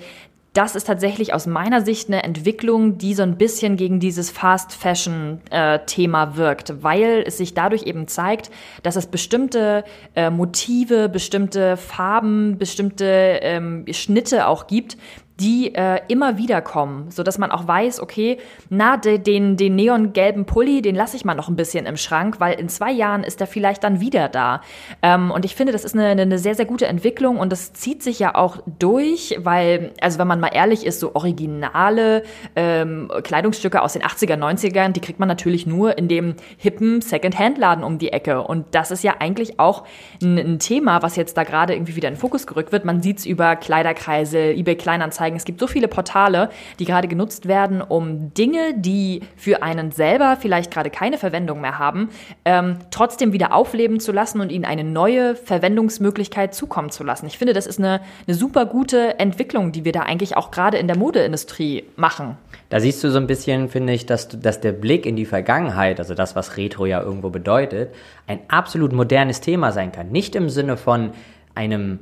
das 0.57 0.75
ist 0.75 0.87
tatsächlich 0.87 1.35
aus 1.35 1.47
meiner 1.47 1.83
Sicht 1.83 2.09
eine 2.09 2.23
Entwicklung, 2.23 2.97
die 2.97 3.13
so 3.13 3.23
ein 3.23 3.37
bisschen 3.37 3.77
gegen 3.77 4.01
dieses 4.01 4.31
Fast 4.31 4.73
Fashion 4.73 5.43
äh, 5.51 5.81
Thema 5.85 6.37
wirkt, 6.37 6.83
weil 6.83 7.25
es 7.27 7.37
sich 7.37 7.53
dadurch 7.53 7.83
eben 7.83 8.09
zeigt, 8.09 8.51
dass 8.83 8.97
es 8.97 9.07
bestimmte 9.07 9.85
äh, 10.15 10.31
Motive, 10.31 11.11
bestimmte 11.11 11.77
Farben, 11.77 12.57
bestimmte 12.57 13.05
ähm, 13.43 13.85
Schnitte 13.91 14.47
auch 14.47 14.67
gibt, 14.67 14.97
die 15.41 15.75
äh, 15.75 16.01
immer 16.09 16.39
wieder 16.39 16.63
kommen, 16.63 17.11
so 17.11 17.23
dass 17.23 17.37
man 17.37 17.51
auch 17.51 17.69
weiß, 17.69 18.01
okay, 18.01 18.39
na 18.71 18.97
de, 18.97 19.19
den 19.19 19.57
den 19.57 19.77
neongelben 19.77 20.47
Pulli, 20.47 20.81
den 20.81 20.95
lasse 20.95 21.17
ich 21.17 21.25
mal 21.25 21.35
noch 21.35 21.49
ein 21.49 21.57
bisschen 21.57 21.85
im 21.85 21.99
Schrank, 21.99 22.41
weil 22.41 22.59
in 22.59 22.69
zwei 22.71 22.91
Jahren 22.91 23.23
ist 23.23 23.41
er 23.41 23.47
vielleicht 23.47 23.85
dann 23.85 24.01
wieder 24.01 24.29
da. 24.29 24.63
Ähm, 25.03 25.31
und 25.31 25.45
ich 25.45 25.55
finde, 25.55 25.73
das 25.73 25.85
ist 25.85 25.95
eine, 25.95 26.09
eine 26.09 26.39
sehr 26.39 26.55
sehr 26.55 26.65
gute 26.65 26.87
Entwicklung 26.87 27.39
und 27.39 27.53
das 27.53 27.75
zieht 27.75 28.03
sich 28.03 28.19
ja 28.19 28.35
auch 28.35 28.59
durch, 28.79 29.37
weil 29.39 29.93
also 30.01 30.19
wenn 30.19 30.27
man 30.27 30.41
mal 30.41 30.51
ehrlich 30.55 30.87
ist, 30.87 31.01
so 31.01 31.15
originale 31.15 32.23
ähm, 32.55 33.11
Kleidungsstücke 33.23 33.83
aus 33.83 33.93
den 33.93 34.03
80er 34.03 34.37
90ern, 34.37 34.93
die 34.93 35.01
kriegt 35.01 35.19
man 35.19 35.29
natürlich 35.29 35.67
nur 35.67 35.99
in 35.99 36.09
dem 36.09 36.35
hippen 36.57 37.03
Second-Hand-Laden 37.03 37.85
um 37.85 37.99
die 37.99 38.13
Ecke 38.13 38.43
und 38.43 38.75
das 38.75 38.91
ist 38.91 39.05
ja 39.05 39.17
eigentlich 39.19 39.61
auch 39.61 39.85
ein, 40.23 40.39
ein 40.39 40.59
Thema, 40.61 41.03
was 41.03 41.17
jetzt 41.17 41.37
da 41.37 41.45
gerade 41.45 41.75
irgendwie 41.75 41.95
wieder 41.95 42.09
in 42.09 42.15
den 42.15 42.21
Fokus 42.21 42.47
gerückt 42.47 42.73
wird. 42.73 42.87
Man 42.87 43.03
sieht 43.03 43.19
es 43.19 43.27
über 43.27 43.55
Kleiderkreise, 43.57 44.53
eBay 44.53 44.77
Kleinanzeigen 44.77 45.26
anzeigen. 45.27 45.37
Es 45.37 45.45
gibt 45.45 45.61
so 45.61 45.67
viele 45.67 45.89
Portale, 45.89 46.51
die 46.79 46.85
gerade 46.85 47.09
genutzt 47.09 47.47
werden, 47.47 47.83
um 47.83 48.33
Dinge, 48.35 48.75
die 48.77 49.21
für 49.37 49.63
einen 49.63 49.91
selber 49.91 50.37
vielleicht 50.41 50.71
gerade 50.71 50.91
keine 50.91 51.19
Verwendung 51.19 51.61
mehr 51.61 51.79
haben, 51.79 52.11
ähm, 52.45 52.79
trotzdem 52.91 53.33
wieder 53.33 53.53
aufleben 53.53 54.01
zu 54.01 54.13
lassen 54.13 54.41
und 54.41 54.51
ihnen 54.51 54.65
eine 54.65 54.85
neue 54.85 55.35
Verwendungsmöglichkeit 55.35 56.55
zukommen 56.55 56.91
zu 56.91 57.05
lassen. 57.05 57.27
Ich 57.27 57.39
finde, 57.39 57.53
das 57.53 57.67
ist 57.67 57.79
eine, 57.79 58.01
eine 58.27 58.37
super 58.37 58.67
gute 58.67 59.19
Entwicklung, 59.19 59.73
die 59.73 59.85
wir 59.85 59.93
da 59.93 60.01
eigentlich 60.01 60.37
auch 60.37 60.51
gerade 60.51 60.79
in 60.79 60.87
der 60.87 60.97
Modeindustrie 60.97 61.85
machen. 61.97 62.37
Da 62.69 62.81
siehst 62.81 63.03
du 63.05 63.11
so 63.11 63.19
ein 63.19 63.27
bisschen, 63.27 63.69
finde 63.69 63.93
ich, 63.93 64.07
dass, 64.07 64.29
dass 64.29 64.61
der 64.61 64.73
Blick 64.73 65.07
in 65.07 65.17
die 65.17 65.27
Vergangenheit, 65.27 65.99
also 66.01 66.15
das, 66.15 66.35
was 66.35 66.57
Retro 66.57 66.87
ja 66.87 67.01
irgendwo 67.01 67.31
bedeutet, 67.31 67.95
ein 68.27 68.41
absolut 68.49 68.93
modernes 68.93 69.41
Thema 69.41 69.73
sein 69.73 69.93
kann. 69.93 70.11
Nicht 70.11 70.35
im 70.35 70.49
Sinne 70.49 70.77
von 70.77 71.11
einem 71.55 72.01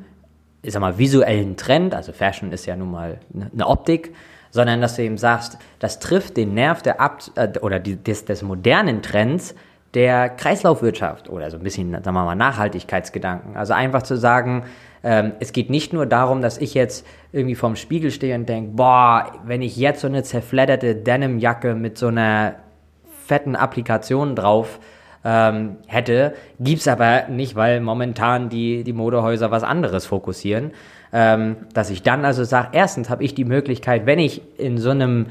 ich 0.64 0.72
sag 0.72 0.80
mal, 0.80 0.98
visuellen 0.98 1.56
Trend, 1.56 1.94
also 1.94 2.12
Fashion 2.12 2.52
ist 2.52 2.66
ja 2.66 2.76
nun 2.76 2.90
mal 2.90 3.18
eine 3.52 3.66
Optik, 3.66 4.14
sondern 4.50 4.80
dass 4.80 4.96
du 4.96 5.02
eben 5.02 5.18
sagst, 5.18 5.58
das 5.78 5.98
trifft 5.98 6.36
den 6.36 6.54
Nerv 6.54 6.82
der 6.82 7.00
Ab 7.00 7.22
äh, 7.34 7.58
oder 7.60 7.80
des, 7.80 8.24
des 8.24 8.42
modernen 8.42 9.02
Trends 9.02 9.54
der 9.94 10.28
Kreislaufwirtschaft 10.28 11.28
oder 11.28 11.50
so 11.50 11.56
ein 11.56 11.62
bisschen, 11.62 11.92
sagen 11.92 12.16
wir 12.16 12.24
mal, 12.24 12.34
Nachhaltigkeitsgedanken. 12.34 13.56
Also 13.56 13.74
einfach 13.74 14.02
zu 14.02 14.16
sagen, 14.16 14.64
ähm, 15.04 15.32
es 15.38 15.52
geht 15.52 15.70
nicht 15.70 15.92
nur 15.92 16.06
darum, 16.06 16.40
dass 16.40 16.58
ich 16.58 16.74
jetzt 16.74 17.06
irgendwie 17.32 17.54
vorm 17.54 17.76
Spiegel 17.76 18.10
stehe 18.10 18.34
und 18.34 18.48
denke, 18.48 18.72
boah, 18.74 19.32
wenn 19.44 19.62
ich 19.62 19.76
jetzt 19.76 20.00
so 20.00 20.06
eine 20.06 20.22
zerfledderte 20.22 20.96
Denimjacke 20.96 21.74
mit 21.74 21.98
so 21.98 22.08
einer 22.08 22.56
fetten 23.26 23.56
Applikation 23.56 24.34
drauf 24.34 24.80
ähm, 25.24 25.76
hätte. 25.86 26.34
Gibt's 26.60 26.86
aber 26.86 27.28
nicht, 27.28 27.56
weil 27.56 27.80
momentan 27.80 28.48
die, 28.48 28.84
die 28.84 28.92
Modehäuser 28.92 29.50
was 29.50 29.62
anderes 29.62 30.06
fokussieren. 30.06 30.72
Ähm, 31.12 31.56
dass 31.72 31.90
ich 31.90 32.02
dann 32.02 32.24
also 32.24 32.44
sage, 32.44 32.68
erstens 32.72 33.08
habe 33.08 33.22
ich 33.22 33.34
die 33.34 33.44
Möglichkeit, 33.44 34.04
wenn 34.04 34.18
ich 34.18 34.42
in 34.58 34.78
so 34.78 34.90
einem 34.90 35.26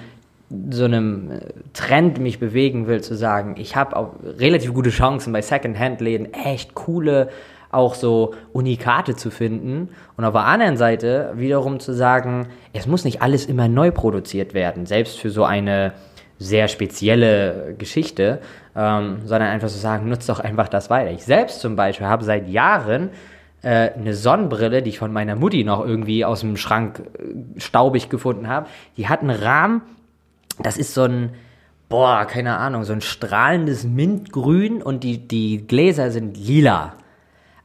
so 0.69 0.85
einem 0.85 1.31
äh, 1.31 1.39
Trend 1.73 2.19
mich 2.19 2.39
bewegen 2.39 2.87
will, 2.87 3.01
zu 3.01 3.15
sagen, 3.15 3.55
ich 3.57 3.75
habe 3.75 3.95
auch 3.95 4.13
relativ 4.37 4.73
gute 4.73 4.91
Chancen 4.91 5.33
bei 5.33 5.41
Second-Hand-Läden 5.41 6.33
echt 6.33 6.75
coole 6.75 7.29
auch 7.71 7.95
so 7.95 8.35
Unikate 8.53 9.15
zu 9.15 9.31
finden 9.31 9.89
und 10.15 10.25
auf 10.25 10.33
der 10.33 10.45
anderen 10.45 10.77
Seite 10.77 11.33
wiederum 11.35 11.79
zu 11.79 11.93
sagen, 11.93 12.47
es 12.71 12.85
muss 12.85 13.03
nicht 13.03 13.21
alles 13.21 13.47
immer 13.47 13.67
neu 13.67 13.89
produziert 13.89 14.53
werden, 14.53 14.85
selbst 14.85 15.19
für 15.19 15.31
so 15.31 15.43
eine 15.43 15.93
sehr 16.43 16.67
spezielle 16.67 17.75
Geschichte, 17.77 18.39
ähm, 18.75 19.19
sondern 19.25 19.49
einfach 19.49 19.67
zu 19.67 19.75
so 19.75 19.79
sagen, 19.79 20.09
nutzt 20.09 20.29
doch 20.29 20.39
einfach 20.39 20.67
das 20.67 20.89
weiter. 20.89 21.11
Ich 21.11 21.23
selbst 21.23 21.61
zum 21.61 21.75
Beispiel 21.75 22.07
habe 22.07 22.23
seit 22.23 22.47
Jahren 22.49 23.09
äh, 23.61 23.91
eine 23.91 24.13
Sonnenbrille, 24.13 24.81
die 24.81 24.89
ich 24.89 24.99
von 24.99 25.13
meiner 25.13 25.35
Mutti 25.35 25.63
noch 25.63 25.85
irgendwie 25.85 26.25
aus 26.25 26.41
dem 26.41 26.57
Schrank 26.57 27.01
äh, 27.17 27.59
staubig 27.59 28.09
gefunden 28.09 28.47
habe. 28.47 28.67
Die 28.97 29.07
hat 29.07 29.21
einen 29.21 29.29
Rahmen, 29.29 29.81
das 30.59 30.77
ist 30.77 30.93
so 30.93 31.03
ein, 31.03 31.33
boah, 31.89 32.25
keine 32.25 32.57
Ahnung, 32.57 32.83
so 32.83 32.93
ein 32.93 33.01
strahlendes 33.01 33.85
Mintgrün 33.85 34.81
und 34.81 35.03
die, 35.03 35.27
die 35.27 35.65
Gläser 35.65 36.11
sind 36.11 36.37
lila. 36.37 36.93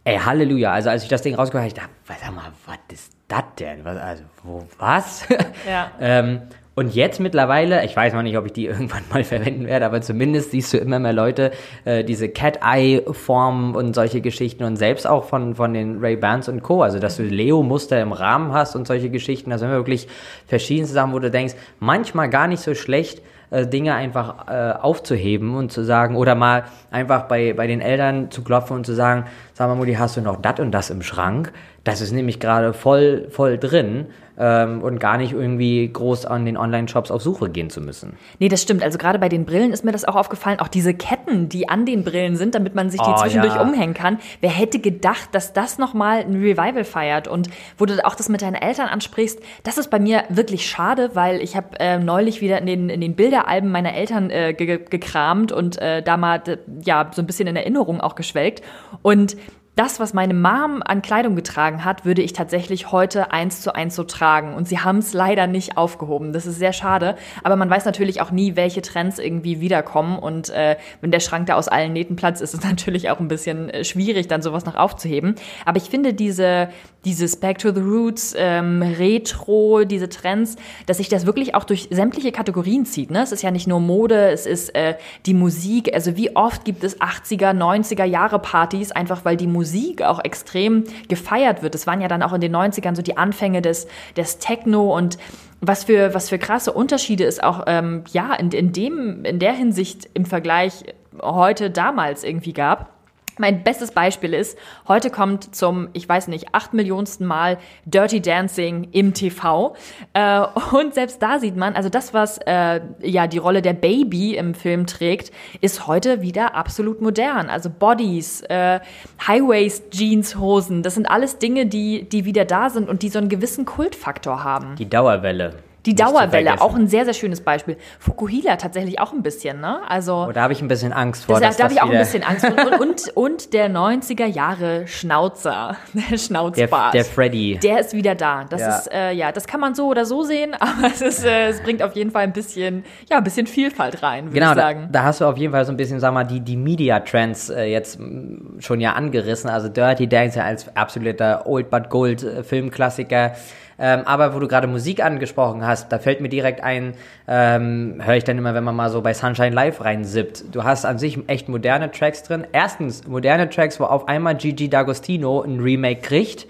Ey, 0.04 0.18
Halleluja. 0.18 0.72
Also 0.72 0.88
als 0.90 1.02
ich 1.02 1.08
das 1.08 1.22
Ding 1.22 1.34
rausgehört 1.34 1.64
habe, 1.64 1.68
ich 1.68 1.74
dachte, 1.74 2.24
sag 2.24 2.34
mal, 2.34 2.52
was 2.64 2.78
ist 2.90 3.12
das 3.26 3.44
denn? 3.58 3.84
Was, 3.84 3.98
also, 3.98 4.22
wo, 4.42 4.66
was? 4.78 5.26
Ja. 5.68 5.90
ähm, 6.00 6.42
Und 6.78 6.94
jetzt 6.94 7.18
mittlerweile, 7.18 7.84
ich 7.84 7.96
weiß 7.96 8.12
noch 8.12 8.22
nicht, 8.22 8.38
ob 8.38 8.46
ich 8.46 8.52
die 8.52 8.66
irgendwann 8.68 9.02
mal 9.12 9.24
verwenden 9.24 9.66
werde, 9.66 9.84
aber 9.84 10.00
zumindest 10.00 10.52
siehst 10.52 10.72
du 10.72 10.78
immer 10.78 11.00
mehr 11.00 11.12
Leute, 11.12 11.50
äh, 11.84 12.04
diese 12.04 12.28
Cat-Eye-Formen 12.28 13.74
und 13.74 13.96
solche 13.96 14.20
Geschichten 14.20 14.62
und 14.62 14.76
selbst 14.76 15.04
auch 15.04 15.24
von, 15.24 15.56
von 15.56 15.74
den 15.74 15.98
Ray-Bans 15.98 16.48
und 16.48 16.62
Co. 16.62 16.84
Also, 16.84 17.00
dass 17.00 17.16
du 17.16 17.24
Leo-Muster 17.24 18.00
im 18.00 18.12
Rahmen 18.12 18.52
hast 18.52 18.76
und 18.76 18.86
solche 18.86 19.10
Geschichten. 19.10 19.50
Da 19.50 19.58
sind 19.58 19.70
wirklich 19.70 20.06
verschiedenste 20.46 20.94
Sachen, 20.94 21.12
wo 21.12 21.18
du 21.18 21.32
denkst, 21.32 21.54
manchmal 21.80 22.30
gar 22.30 22.46
nicht 22.46 22.60
so 22.60 22.76
schlecht, 22.76 23.22
äh, 23.50 23.66
Dinge 23.66 23.96
einfach 23.96 24.46
äh, 24.46 24.78
aufzuheben 24.80 25.56
und 25.56 25.72
zu 25.72 25.82
sagen, 25.82 26.14
oder 26.14 26.36
mal 26.36 26.62
einfach 26.92 27.24
bei, 27.24 27.54
bei 27.54 27.66
den 27.66 27.80
Eltern 27.80 28.30
zu 28.30 28.44
klopfen 28.44 28.76
und 28.76 28.86
zu 28.86 28.94
sagen, 28.94 29.24
sag 29.52 29.66
mal, 29.66 29.74
Mutti, 29.74 29.94
hast 29.94 30.16
du 30.16 30.20
noch 30.20 30.40
das 30.40 30.60
und 30.60 30.70
das 30.70 30.90
im 30.90 31.02
Schrank? 31.02 31.52
Das 31.82 32.00
ist 32.00 32.12
nämlich 32.12 32.38
gerade 32.38 32.72
voll, 32.72 33.26
voll 33.30 33.58
drin 33.58 34.06
ähm, 34.38 34.82
und 34.82 35.00
gar 35.00 35.16
nicht 35.18 35.32
irgendwie 35.32 35.90
groß 35.92 36.24
an 36.26 36.44
den 36.46 36.56
Online-Shops 36.56 37.10
auf 37.10 37.22
Suche 37.22 37.50
gehen 37.50 37.70
zu 37.70 37.80
müssen. 37.80 38.14
Nee, 38.38 38.48
das 38.48 38.62
stimmt. 38.62 38.82
Also 38.82 38.98
gerade 38.98 39.18
bei 39.18 39.28
den 39.28 39.44
Brillen 39.44 39.72
ist 39.72 39.84
mir 39.84 39.92
das 39.92 40.04
auch 40.04 40.16
aufgefallen. 40.16 40.60
Auch 40.60 40.68
diese 40.68 40.94
Ketten, 40.94 41.48
die 41.48 41.68
an 41.68 41.84
den 41.86 42.04
Brillen 42.04 42.36
sind, 42.36 42.54
damit 42.54 42.74
man 42.74 42.90
sich 42.90 43.00
die 43.00 43.10
Oh, 43.10 43.16
zwischendurch 43.16 43.54
ja. 43.54 43.62
umhängen 43.62 43.94
kann. 43.94 44.18
Wer 44.40 44.50
hätte 44.50 44.78
gedacht, 44.78 45.30
dass 45.32 45.52
das 45.52 45.78
nochmal 45.78 46.20
ein 46.20 46.34
Revival 46.34 46.84
feiert? 46.84 47.28
Und 47.28 47.48
wo 47.76 47.86
du 47.86 48.04
auch 48.06 48.14
das 48.14 48.28
mit 48.28 48.42
deinen 48.42 48.54
Eltern 48.54 48.88
ansprichst, 48.88 49.40
das 49.64 49.78
ist 49.78 49.90
bei 49.90 49.98
mir 49.98 50.24
wirklich 50.28 50.66
schade, 50.68 51.10
weil 51.14 51.40
ich 51.40 51.56
habe 51.56 51.78
äh, 51.80 51.98
neulich 51.98 52.40
wieder 52.40 52.58
in 52.58 52.66
den, 52.66 52.88
in 52.90 53.00
den 53.00 53.14
Bilderalben 53.16 53.70
meiner 53.70 53.94
Eltern 53.94 54.30
äh, 54.30 54.54
ge 54.54 54.66
ge- 54.66 54.84
gekramt 54.88 55.50
und 55.52 55.78
äh, 55.78 56.02
da 56.02 56.16
mal 56.16 56.42
ja 56.84 57.10
so 57.14 57.22
ein 57.22 57.26
bisschen 57.26 57.48
in 57.48 57.56
Erinnerung 57.56 58.00
auch 58.00 58.14
geschwelgt. 58.14 58.62
Und 59.02 59.36
das, 59.78 60.00
was 60.00 60.12
meine 60.12 60.34
Mom 60.34 60.82
an 60.84 61.02
Kleidung 61.02 61.36
getragen 61.36 61.84
hat, 61.84 62.04
würde 62.04 62.20
ich 62.20 62.32
tatsächlich 62.32 62.90
heute 62.90 63.30
eins 63.30 63.60
zu 63.60 63.76
eins 63.76 63.94
so 63.94 64.02
tragen. 64.02 64.54
Und 64.54 64.66
sie 64.66 64.80
haben 64.80 64.98
es 64.98 65.12
leider 65.12 65.46
nicht 65.46 65.76
aufgehoben. 65.76 66.32
Das 66.32 66.46
ist 66.46 66.58
sehr 66.58 66.72
schade. 66.72 67.14
Aber 67.44 67.54
man 67.54 67.70
weiß 67.70 67.84
natürlich 67.84 68.20
auch 68.20 68.32
nie, 68.32 68.56
welche 68.56 68.82
Trends 68.82 69.20
irgendwie 69.20 69.60
wiederkommen. 69.60 70.18
Und 70.18 70.50
äh, 70.50 70.76
wenn 71.00 71.12
der 71.12 71.20
Schrank 71.20 71.46
da 71.46 71.54
aus 71.54 71.68
allen 71.68 71.92
Nähten 71.92 72.16
platzt, 72.16 72.42
ist 72.42 72.54
es 72.54 72.62
natürlich 72.64 73.08
auch 73.08 73.20
ein 73.20 73.28
bisschen 73.28 73.70
äh, 73.70 73.84
schwierig, 73.84 74.26
dann 74.26 74.42
sowas 74.42 74.66
noch 74.66 74.74
aufzuheben. 74.74 75.36
Aber 75.64 75.76
ich 75.76 75.84
finde 75.84 76.12
diese, 76.12 76.70
dieses 77.04 77.36
Back 77.36 77.58
to 77.58 77.72
the 77.72 77.80
Roots, 77.80 78.34
ähm, 78.36 78.82
Retro, 78.82 79.84
diese 79.84 80.08
Trends, 80.08 80.56
dass 80.86 80.96
sich 80.96 81.08
das 81.08 81.24
wirklich 81.24 81.54
auch 81.54 81.62
durch 81.62 81.86
sämtliche 81.92 82.32
Kategorien 82.32 82.84
zieht. 82.84 83.12
Ne? 83.12 83.22
Es 83.22 83.30
ist 83.30 83.42
ja 83.42 83.52
nicht 83.52 83.68
nur 83.68 83.78
Mode, 83.78 84.32
es 84.32 84.44
ist 84.44 84.74
äh, 84.74 84.96
die 85.24 85.34
Musik. 85.34 85.94
Also 85.94 86.16
wie 86.16 86.34
oft 86.34 86.64
gibt 86.64 86.82
es 86.82 87.00
80er, 87.00 87.56
90er 87.56 88.04
Jahre 88.04 88.40
Partys, 88.40 88.90
einfach 88.90 89.24
weil 89.24 89.36
die 89.36 89.46
Musik 89.46 89.67
auch 90.02 90.22
extrem 90.22 90.84
gefeiert 91.08 91.62
wird. 91.62 91.74
Es 91.74 91.86
waren 91.86 92.00
ja 92.00 92.08
dann 92.08 92.22
auch 92.22 92.32
in 92.32 92.40
den 92.40 92.54
90ern 92.54 92.94
so 92.94 93.02
die 93.02 93.16
Anfänge 93.16 93.62
des, 93.62 93.86
des 94.16 94.38
Techno 94.38 94.96
und 94.96 95.18
was 95.60 95.84
für, 95.84 96.14
was 96.14 96.28
für 96.28 96.38
krasse 96.38 96.72
Unterschiede 96.72 97.24
es 97.24 97.40
auch, 97.40 97.64
ähm, 97.66 98.04
ja, 98.12 98.34
in, 98.34 98.50
in 98.50 98.72
dem, 98.72 99.24
in 99.24 99.38
der 99.38 99.52
Hinsicht 99.52 100.08
im 100.14 100.24
Vergleich 100.24 100.84
heute 101.20 101.70
damals 101.70 102.24
irgendwie 102.24 102.52
gab. 102.52 102.97
Mein 103.38 103.62
bestes 103.62 103.92
Beispiel 103.92 104.34
ist, 104.34 104.58
heute 104.86 105.10
kommt 105.10 105.54
zum, 105.54 105.88
ich 105.92 106.08
weiß 106.08 106.28
nicht, 106.28 106.54
acht 106.54 106.74
Millionsten 106.74 107.26
Mal 107.26 107.58
Dirty 107.84 108.20
Dancing 108.20 108.88
im 108.92 109.14
TV. 109.14 109.74
Äh, 110.12 110.40
und 110.72 110.94
selbst 110.94 111.22
da 111.22 111.38
sieht 111.38 111.56
man, 111.56 111.74
also 111.74 111.88
das, 111.88 112.12
was 112.12 112.38
äh, 112.46 112.80
ja 113.00 113.26
die 113.26 113.38
Rolle 113.38 113.62
der 113.62 113.74
Baby 113.74 114.36
im 114.36 114.54
Film 114.54 114.86
trägt, 114.86 115.32
ist 115.60 115.86
heute 115.86 116.20
wieder 116.22 116.54
absolut 116.54 117.00
modern. 117.00 117.48
Also 117.48 117.70
Bodies, 117.70 118.42
äh, 118.42 118.80
High-Waist 119.26 119.90
Jeans, 119.90 120.36
Hosen, 120.36 120.82
das 120.82 120.94
sind 120.94 121.10
alles 121.10 121.38
Dinge, 121.38 121.66
die, 121.66 122.08
die 122.08 122.24
wieder 122.24 122.44
da 122.44 122.70
sind 122.70 122.88
und 122.88 123.02
die 123.02 123.08
so 123.08 123.18
einen 123.18 123.28
gewissen 123.28 123.64
Kultfaktor 123.64 124.42
haben. 124.42 124.74
Die 124.76 124.88
Dauerwelle. 124.88 125.67
Die 125.88 125.94
Dauerwelle, 125.94 126.60
auch 126.60 126.74
ein 126.74 126.86
sehr, 126.86 127.06
sehr 127.06 127.14
schönes 127.14 127.40
Beispiel. 127.40 127.78
Fukuhila 127.98 128.56
tatsächlich 128.56 129.00
auch 129.00 129.14
ein 129.14 129.22
bisschen, 129.22 129.58
ne? 129.62 129.80
Also. 129.88 130.26
Oh, 130.28 130.32
da 130.32 130.42
habe 130.42 130.52
ich 130.52 130.60
ein 130.60 130.68
bisschen 130.68 130.92
Angst 130.92 131.24
vor. 131.24 131.40
Das, 131.40 131.56
da 131.56 131.64
habe 131.64 131.72
ich 131.72 131.80
auch 131.80 131.88
ein 131.90 131.96
bisschen 131.98 132.22
Angst 132.22 132.44
vor. 132.44 132.54
Und, 132.78 132.80
und, 132.80 133.16
und 133.16 133.52
der 133.54 133.70
90er 133.70 134.26
Jahre 134.26 134.86
Schnauzer, 134.86 135.76
der 135.94 136.02
Der, 136.10 136.18
Schnauzbart. 136.18 136.92
der 136.92 137.04
Freddy. 137.06 137.58
Der 137.62 137.80
ist 137.80 137.94
wieder 137.94 138.14
da. 138.14 138.44
Das 138.44 138.60
Ja. 138.60 138.76
ist, 138.78 138.92
äh, 138.92 139.12
ja, 139.12 139.32
das 139.32 139.46
kann 139.46 139.60
man 139.60 139.74
so 139.74 139.86
oder 139.86 140.04
so 140.04 140.22
sehen, 140.24 140.54
aber 140.60 140.88
es, 140.92 141.00
ist, 141.00 141.24
äh, 141.24 141.48
es 141.48 141.62
bringt 141.62 141.82
auf 141.82 141.94
jeden 141.96 142.10
Fall 142.10 142.24
ein 142.24 142.32
bisschen, 142.34 142.84
ja, 143.08 143.16
ein 143.16 143.24
bisschen 143.24 143.46
Vielfalt 143.46 144.02
rein, 144.02 144.26
würde 144.26 144.34
Genau, 144.40 144.50
ich 144.50 144.56
da, 144.56 144.60
sagen. 144.62 144.88
da 144.92 145.02
hast 145.04 145.22
du 145.22 145.24
auf 145.24 145.38
jeden 145.38 145.52
Fall 145.54 145.64
so 145.64 145.72
ein 145.72 145.78
bisschen, 145.78 146.00
sag 146.00 146.12
mal, 146.12 146.24
die, 146.24 146.40
die 146.40 146.56
Media-Trends 146.58 147.48
äh, 147.48 147.64
jetzt 147.64 147.98
mm, 147.98 148.60
schon 148.60 148.80
ja 148.80 148.92
angerissen. 148.92 149.48
Also 149.48 149.68
Dirty 149.68 150.06
Dancing 150.06 150.42
als 150.42 150.66
absoluter 150.76 151.46
Old 151.46 151.70
But 151.70 151.88
Gold 151.88 152.22
äh, 152.22 152.42
Filmklassiker. 152.42 153.32
Ähm, 153.78 154.02
aber 154.04 154.34
wo 154.34 154.40
du 154.40 154.48
gerade 154.48 154.66
Musik 154.66 155.04
angesprochen 155.04 155.64
hast, 155.64 155.92
da 155.92 155.98
fällt 155.98 156.20
mir 156.20 156.28
direkt 156.28 156.62
ein, 156.62 156.94
ähm, 157.28 158.00
höre 158.04 158.16
ich 158.16 158.24
dann 158.24 158.36
immer, 158.36 158.54
wenn 158.54 158.64
man 158.64 158.74
mal 158.74 158.90
so 158.90 159.02
bei 159.02 159.14
Sunshine 159.14 159.54
Live 159.54 159.84
reinsippt. 159.84 160.46
Du 160.52 160.64
hast 160.64 160.84
an 160.84 160.98
sich 160.98 161.18
echt 161.28 161.48
moderne 161.48 161.90
Tracks 161.90 162.22
drin. 162.24 162.46
Erstens 162.52 163.06
moderne 163.06 163.48
Tracks, 163.48 163.78
wo 163.78 163.84
auf 163.84 164.08
einmal 164.08 164.36
Gigi 164.36 164.66
D'Agostino 164.66 165.44
ein 165.44 165.60
Remake 165.60 166.00
kriegt. 166.00 166.46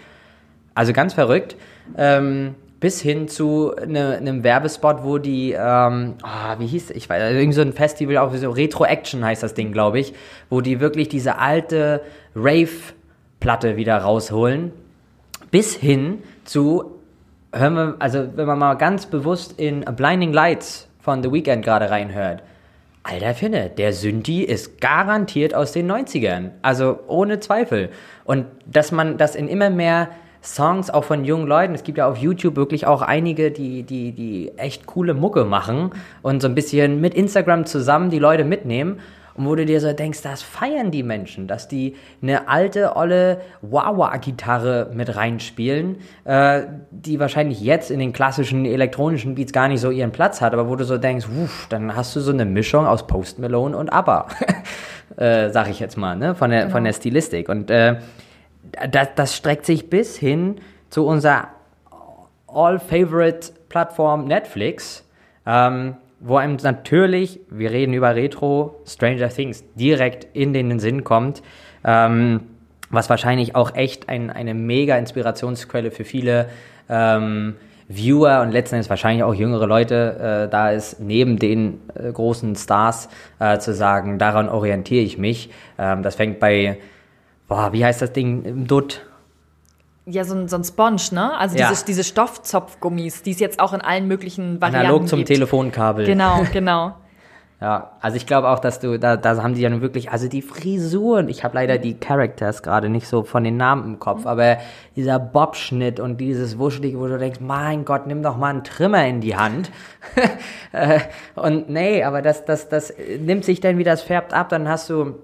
Also 0.75 0.93
ganz 0.93 1.13
verrückt. 1.13 1.57
Ähm, 1.97 2.55
bis 2.81 3.01
hin 3.01 3.29
zu 3.29 3.73
ne, 3.87 4.17
einem 4.17 4.45
Werbespot, 4.45 5.03
wo 5.03 5.19
die, 5.19 5.53
ähm, 5.53 6.15
ah, 6.23 6.57
wie 6.59 6.67
hieß, 6.67 6.91
ich 6.91 7.09
weiß, 7.09 7.33
irgend 7.33 7.55
so 7.55 7.63
ein 7.63 7.73
Festival, 7.73 8.19
auch 8.19 8.33
so 8.35 8.51
Retro 8.51 8.85
Action 8.85 9.25
heißt 9.25 9.43
das 9.43 9.55
Ding, 9.55 9.73
glaube 9.73 9.99
ich, 9.99 10.15
wo 10.49 10.61
die 10.61 10.79
wirklich 10.81 11.09
diese 11.09 11.39
alte 11.39 12.03
Rave-Platte 12.37 13.77
wieder 13.77 13.99
rausholen. 13.99 14.73
Bis 15.51 15.75
hin 15.75 16.23
zu, 16.45 16.98
hören 17.53 17.75
wir, 17.75 17.97
also 17.99 18.29
wenn 18.37 18.47
man 18.47 18.59
mal 18.59 18.75
ganz 18.75 19.07
bewusst 19.07 19.59
in 19.59 19.81
Blinding 19.81 20.33
Lights 20.33 20.89
von 21.01 21.23
The 21.23 21.33
Weeknd 21.33 21.65
gerade 21.65 21.91
reinhört, 21.91 22.43
Alter 23.03 23.35
Finne, 23.35 23.71
der 23.71 23.95
Synthi 23.95 24.43
ist 24.43 24.83
garantiert 24.83 25.55
aus 25.55 25.73
den 25.73 25.91
90ern. 25.91 26.51
Also 26.61 26.99
ohne 27.07 27.41
Zweifel. 27.41 27.89
Und 28.25 28.45
dass 28.67 28.93
man 28.93 29.17
das 29.17 29.35
in 29.35 29.49
immer 29.49 29.71
mehr 29.71 30.11
Songs 30.43 30.91
auch 30.91 31.05
von 31.05 31.25
jungen 31.25 31.47
Leuten, 31.47 31.75
es 31.75 31.85
gibt 31.85 31.99
ja 31.99 32.09
auf 32.09 32.19
YouTube 32.19 32.57
wirklich 32.57 32.87
auch 32.87 33.01
einige, 33.01 33.51
die, 33.51 33.83
die, 33.83 34.13
die 34.13 34.53
echt 34.59 34.87
coole 34.87 35.15
Mucke 35.15 35.45
machen 35.45 35.91
und 36.23 36.43
so 36.43 36.49
ein 36.49 36.55
bisschen 36.55 37.01
mit 37.01 37.15
Instagram 37.15 37.65
zusammen 37.65 38.11
die 38.11 38.19
Leute 38.19 38.45
mitnehmen. 38.45 39.01
Und 39.39 39.47
wo 39.47 39.55
du 39.55 39.65
dir 39.65 39.81
so 39.81 39.93
denkst, 39.93 40.21
das 40.23 40.43
feiern 40.43 40.91
die 40.91 41.05
Menschen, 41.05 41.47
dass 41.47 41.69
die 41.69 41.95
eine 42.21 42.49
alte, 42.49 42.97
olle 42.97 43.41
Wah-Wah-Gitarre 43.63 44.91
mit 44.93 45.15
reinspielen, 45.15 45.99
äh, 46.25 46.63
die 46.91 47.21
wahrscheinlich 47.21 47.61
jetzt 47.61 47.93
in 47.93 48.01
den 48.01 48.13
klassischen 48.13 48.65
elektronischen 48.65 49.37
Beats 49.37 49.53
gar 49.53 49.69
nicht 49.69 49.81
so 49.81 49.93
ihren 49.93 50.11
Platz 50.11 50.41
hat, 50.41 50.53
aber 50.53 50.69
wo 50.69 50.75
du 50.75 50.85
so 50.85 50.99
denkst, 50.99 51.29
wuff, 51.31 51.67
dann 51.69 51.95
hast 51.95 52.17
du 52.17 52.21
so 52.21 52.33
eine 52.33 52.45
Mischung 52.45 52.85
aus 52.85 53.07
Post 53.07 53.39
Malone 53.39 53.77
und 53.77 53.91
ABBA, 53.91 54.27
äh, 55.17 55.51
sag 55.51 55.71
ich 55.71 55.79
jetzt 55.79 55.97
mal, 55.97 56.17
ne, 56.17 56.35
von 56.35 56.51
der, 56.51 56.69
von 56.69 56.83
der 56.83 56.93
Stilistik. 56.93 57.49
Und 57.49 57.71
äh, 57.71 57.97
das, 58.91 59.09
das 59.15 59.37
streckt 59.37 59.67
sich 59.67 59.89
bis 59.89 60.19
hin 60.19 60.57
zu 60.91 61.07
unserer 61.07 61.49
All-Favorite-Plattform 62.49 64.25
Netflix, 64.25 65.05
ähm, 65.47 65.95
wo 66.21 66.37
einem 66.37 66.57
natürlich, 66.63 67.41
wir 67.51 67.71
reden 67.71 67.93
über 67.93 68.15
Retro, 68.15 68.81
Stranger 68.87 69.29
Things 69.29 69.65
direkt 69.75 70.27
in 70.35 70.53
den 70.53 70.79
Sinn 70.81 71.05
kommt, 71.05 71.43
ähm, 71.85 72.41
was 72.91 73.11
wahrscheinlich 73.11 73.55
auch 73.55 73.75
echt 73.75 74.09
ein, 74.09 74.31
eine 74.31 74.55
mega 74.55 74.97
Inspirationsquelle 74.97 75.91
für 75.91 76.05
viele 76.05 76.49
ähm, 76.89 77.57
Viewer 77.89 78.43
und 78.43 78.53
letzten 78.53 78.77
Endes 78.77 78.91
wahrscheinlich 78.91 79.23
auch 79.23 79.35
jüngere 79.35 79.67
Leute 79.67 80.47
äh, 80.47 80.51
da 80.51 80.71
ist, 80.71 81.01
neben 81.01 81.39
den 81.39 81.81
äh, 81.95 82.13
großen 82.13 82.55
Stars 82.55 83.09
äh, 83.39 83.59
zu 83.59 83.73
sagen, 83.73 84.19
daran 84.19 84.49
orientiere 84.49 85.03
ich 85.03 85.17
mich. 85.17 85.51
Ähm, 85.79 86.03
das 86.03 86.17
fängt 86.17 86.39
bei, 86.39 86.79
boah, 87.47 87.73
wie 87.73 87.85
heißt 87.85 88.03
das 88.03 88.13
Ding 88.13 88.45
im 88.45 88.67
Dutt? 88.67 89.08
Ja, 90.11 90.25
so 90.25 90.35
ein, 90.35 90.49
so 90.49 90.57
ein 90.57 90.65
Sponge, 90.65 91.03
ne? 91.13 91.37
Also 91.39 91.59
Ja. 91.59 91.69
diese, 91.69 91.85
diese 91.85 92.03
Stoffzopfgummis, 92.05 93.23
die 93.23 93.33
es 93.33 93.41
jetzt 93.41 93.61
auch 93.61 93.73
in 93.75 93.83
allen 93.83 94.09
möglichen 94.09 94.61
Varianten 94.61 94.87
Analog 94.87 95.09
zum 95.09 95.19
gibt. 95.19 95.29
Telefonkabel. 95.29 96.07
Genau, 96.07 96.45
genau. 96.53 96.95
Ja, 97.61 97.91
also 98.01 98.17
ich 98.17 98.25
glaube 98.27 98.49
auch, 98.49 98.61
dass 98.61 98.79
du, 98.79 99.01
da, 99.01 99.17
da 99.17 99.43
haben 99.43 99.55
die 99.55 99.61
ja 99.61 99.69
nun 99.69 99.81
wirklich, 99.81 100.13
also 100.13 100.29
die 100.29 100.43
Frisuren, 100.43 101.29
ich 101.29 101.43
habe 101.43 101.57
leider 101.57 101.77
die 101.79 101.95
Characters 101.99 102.63
gerade 102.63 102.89
nicht 102.89 103.09
so 103.09 103.25
von 103.25 103.43
den 103.43 103.57
Namen 103.57 103.85
im 103.85 103.99
Kopf, 103.99 104.27
aber 104.27 104.59
dieser 104.95 105.19
Bobschnitt 105.19 105.99
und 105.99 106.19
dieses 106.19 106.57
Wuschelige, 106.59 107.01
wo 107.01 107.09
du 107.09 107.19
denkst, 107.19 107.41
mein 107.41 107.85
Gott, 107.85 108.07
nimm 108.07 108.23
doch 108.23 108.37
mal 108.37 108.51
einen 108.51 108.63
Trimmer 108.63 109.07
in 109.07 109.21
die 109.21 109.37
Hand. 109.37 109.71
Äh, 110.71 111.01
und 111.35 111.71
nee, 111.71 112.05
aber 112.05 112.21
das, 112.21 112.45
das, 112.45 112.69
das 112.69 112.93
nimmt 113.19 113.43
sich 113.47 113.61
dann 113.61 113.79
wieder, 113.79 113.93
das 113.93 114.03
färbt 114.03 114.35
ab, 114.35 114.51
dann 114.51 114.69
hast 114.69 114.91
du 114.91 115.15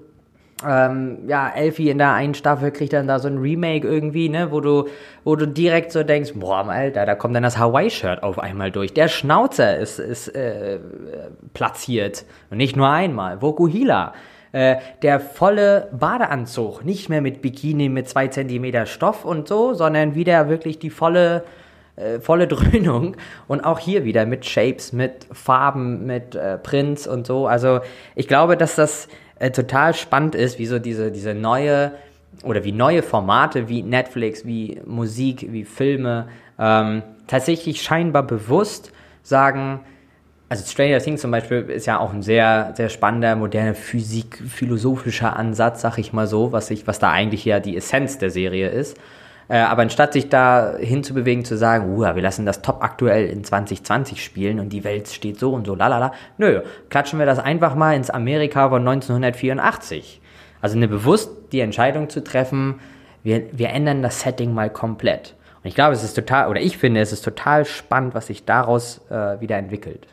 ähm, 0.67 1.19
ja, 1.27 1.49
Elfie 1.49 1.91
in 1.91 1.99
der 1.99 2.13
einen 2.13 2.35
Staffel 2.35 2.71
kriegt 2.71 2.93
dann 2.93 3.07
da 3.07 3.19
so 3.19 3.29
ein 3.29 3.39
Remake 3.39 3.87
irgendwie, 3.87 4.29
ne, 4.29 4.51
wo 4.51 4.61
du, 4.61 4.89
wo 5.25 5.37
du 5.37 5.47
direkt 5.47 5.93
so 5.93 6.03
denkst, 6.03 6.33
boah, 6.35 6.69
Alter, 6.69 7.07
da 7.07 7.15
kommt 7.15 7.35
dann 7.37 7.43
das 7.43 7.59
Hawaii-Shirt 7.59 8.23
auf 8.23 8.39
einmal 8.39 8.71
durch. 8.71 8.95
Der 8.95 9.09
Schnauzer 9.09 9.79
ist, 9.79 9.99
ist 9.99 10.29
äh, 10.29 10.79
platziert. 11.53 12.25
Und 12.51 12.59
nicht 12.59 12.77
nur 12.77 12.89
einmal. 12.89 13.43
Vokuhila. 13.43 14.15
Äh, 14.53 14.77
der 15.03 15.19
volle 15.19 15.89
Badeanzug, 15.93 16.85
nicht 16.85 17.09
mehr 17.09 17.21
mit 17.21 17.43
Bikini 17.43 17.89
mit 17.89 18.09
zwei 18.09 18.29
Zentimeter 18.29 18.87
Stoff 18.87 19.25
und 19.25 19.49
so, 19.49 19.75
sondern 19.75 20.15
wieder 20.15 20.49
wirklich 20.49 20.79
die 20.79 20.91
volle 20.91 21.43
äh, 21.97 22.21
volle 22.21 22.47
Dröhnung. 22.49 23.17
Und 23.49 23.65
auch 23.65 23.79
hier 23.79 24.05
wieder 24.05 24.27
mit 24.27 24.45
Shapes, 24.47 24.93
mit 24.93 25.27
Farben, 25.33 26.07
mit 26.07 26.35
äh, 26.35 26.59
Prints 26.59 27.07
und 27.07 27.27
so. 27.27 27.47
Also 27.47 27.81
ich 28.15 28.29
glaube, 28.29 28.57
dass 28.57 28.77
das 28.77 29.09
äh, 29.39 29.51
total 29.51 29.95
spannend 29.95 30.35
ist, 30.35 30.59
wie 30.59 30.67
so 30.67 30.79
diese, 30.79 31.11
diese 31.11 31.35
neue 31.35 31.93
oder 32.43 32.65
wie 32.65 32.73
neue 32.73 33.03
Formate 33.03 33.69
wie 33.69 33.83
Netflix, 33.83 34.45
wie 34.45 34.81
Musik, 34.85 35.47
wie 35.51 35.65
Filme 35.65 36.29
ähm, 36.59 37.03
tatsächlich 37.27 37.83
scheinbar 37.83 38.25
bewusst 38.25 38.93
sagen, 39.23 39.81
also 40.49 40.65
Stranger 40.67 40.99
Things 40.99 41.21
zum 41.21 41.31
Beispiel 41.31 41.63
ist 41.71 41.87
ja 41.87 41.99
auch 41.99 42.13
ein 42.13 42.23
sehr, 42.23 42.73
sehr 42.77 42.89
spannender, 42.89 43.35
moderner 43.35 43.75
Physik, 43.75 44.43
philosophischer 44.47 45.37
Ansatz, 45.37 45.81
sag 45.81 45.99
ich 45.99 46.13
mal 46.13 46.27
so, 46.27 46.53
was, 46.53 46.71
ich, 46.71 46.87
was 46.87 46.99
da 46.99 47.11
eigentlich 47.11 47.45
ja 47.45 47.61
die 47.61 47.77
Essenz 47.77 48.19
der 48.19 48.31
Serie 48.31 48.69
ist. 48.69 48.97
Äh, 49.49 49.59
aber 49.59 49.83
anstatt 49.83 50.13
sich 50.13 50.29
da 50.29 50.75
hinzubewegen, 50.79 51.45
zu 51.45 51.57
sagen, 51.57 51.99
wir 51.99 52.23
lassen 52.23 52.47
das 52.47 52.63
top 52.63 52.83
aktuell 52.83 53.27
in 53.27 53.45
2020 53.45 54.25
spielen 54.25 54.61
und 54.61 54.71
die 54.71 54.85
Welt 54.85 55.09
steht 55.09 55.39
so 55.39 55.53
und 55.53 55.67
so, 55.67 55.75
lalala, 55.75 56.13
nö, 56.39 56.63
klatschen 56.89 57.19
wir 57.19 57.27
das 57.27 57.39
einfach 57.39 57.75
mal 57.75 57.95
ins 57.95 58.11
Amerika 58.11 58.69
von 58.69 58.87
1984. 58.87 60.21
Also 60.61 60.77
eine 60.77 60.89
bewusst 60.89 61.31
die 61.53 61.61
Entscheidung 61.61 62.09
zu 62.09 62.25
treffen, 62.25 62.81
wir, 63.23 63.47
wir 63.53 63.71
ändern 63.71 64.03
das 64.03 64.21
Setting 64.21 64.55
mal 64.55 64.71
komplett. 64.71 65.35
Und 65.63 65.69
ich 65.69 65.75
glaube, 65.75 65.95
es 65.95 66.03
ist 66.03 66.15
total, 66.15 66.49
oder 66.49 66.61
ich 66.61 66.77
finde, 66.79 67.01
es 67.01 67.13
ist 67.13 67.23
total 67.23 67.65
spannend, 67.65 68.15
was 68.15 68.27
sich 68.29 68.45
daraus 68.45 69.01
äh, 69.11 69.41
wieder 69.41 69.57
entwickelt. 69.57 70.07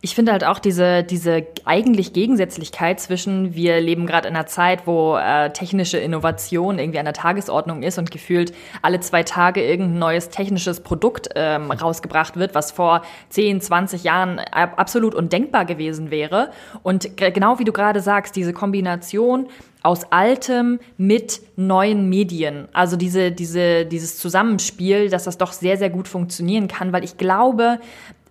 Ich 0.00 0.14
finde 0.14 0.32
halt 0.32 0.44
auch 0.44 0.58
diese, 0.58 1.02
diese 1.02 1.46
eigentlich 1.64 2.12
Gegensätzlichkeit 2.12 3.00
zwischen, 3.00 3.54
wir 3.54 3.80
leben 3.80 4.06
gerade 4.06 4.28
in 4.28 4.36
einer 4.36 4.46
Zeit, 4.46 4.86
wo 4.86 5.16
äh, 5.16 5.50
technische 5.50 5.98
Innovation 5.98 6.78
irgendwie 6.78 6.98
an 6.98 7.04
der 7.04 7.14
Tagesordnung 7.14 7.82
ist 7.82 7.98
und 7.98 8.10
gefühlt 8.10 8.52
alle 8.82 9.00
zwei 9.00 9.22
Tage 9.22 9.64
irgendein 9.64 9.98
neues 9.98 10.28
technisches 10.28 10.80
Produkt 10.80 11.30
ähm, 11.34 11.70
rausgebracht 11.70 12.36
wird, 12.36 12.54
was 12.54 12.72
vor 12.72 13.02
10, 13.30 13.60
20 13.60 14.04
Jahren 14.04 14.38
absolut 14.38 15.14
undenkbar 15.14 15.64
gewesen 15.64 16.10
wäre. 16.10 16.50
Und 16.82 17.16
genau 17.16 17.58
wie 17.58 17.64
du 17.64 17.72
gerade 17.72 18.00
sagst, 18.00 18.36
diese 18.36 18.52
Kombination 18.52 19.48
aus 19.86 20.10
Altem 20.10 20.80
mit 20.96 21.40
neuen 21.54 22.08
Medien. 22.08 22.66
Also 22.72 22.96
diese, 22.96 23.30
diese, 23.30 23.86
dieses 23.86 24.18
Zusammenspiel, 24.18 25.10
dass 25.10 25.24
das 25.24 25.38
doch 25.38 25.52
sehr, 25.52 25.76
sehr 25.76 25.90
gut 25.90 26.08
funktionieren 26.08 26.66
kann, 26.66 26.92
weil 26.92 27.04
ich 27.04 27.18
glaube, 27.18 27.78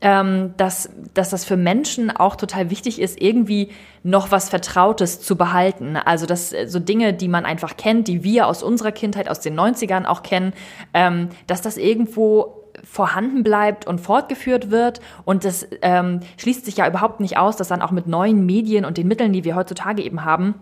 ähm, 0.05 0.53
dass, 0.57 0.87
dass 1.15 1.31
das 1.31 1.45
für 1.45 1.57
Menschen 1.57 2.11
auch 2.11 2.35
total 2.35 2.69
wichtig 2.69 3.01
ist, 3.01 3.19
irgendwie 3.19 3.69
noch 4.03 4.29
was 4.29 4.49
Vertrautes 4.49 5.19
zu 5.19 5.35
behalten. 5.35 5.97
Also 5.97 6.27
dass 6.27 6.53
äh, 6.53 6.67
so 6.67 6.77
Dinge, 6.77 7.11
die 7.13 7.27
man 7.27 7.43
einfach 7.43 7.75
kennt, 7.75 8.07
die 8.07 8.23
wir 8.23 8.45
aus 8.45 8.61
unserer 8.61 8.91
Kindheit, 8.91 9.27
aus 9.27 9.39
den 9.39 9.59
90ern 9.59 10.05
auch 10.05 10.21
kennen, 10.21 10.53
ähm, 10.93 11.29
dass 11.47 11.63
das 11.63 11.77
irgendwo 11.77 12.69
vorhanden 12.83 13.41
bleibt 13.41 13.87
und 13.87 13.99
fortgeführt 13.99 14.69
wird. 14.69 15.01
Und 15.25 15.43
das 15.43 15.67
ähm, 15.81 16.19
schließt 16.37 16.65
sich 16.65 16.77
ja 16.77 16.87
überhaupt 16.87 17.19
nicht 17.19 17.37
aus, 17.37 17.57
dass 17.57 17.69
dann 17.69 17.81
auch 17.81 17.89
mit 17.89 18.05
neuen 18.05 18.45
Medien 18.45 18.85
und 18.85 18.97
den 18.97 19.07
Mitteln, 19.07 19.33
die 19.33 19.43
wir 19.43 19.55
heutzutage 19.55 20.03
eben 20.03 20.23
haben, 20.23 20.53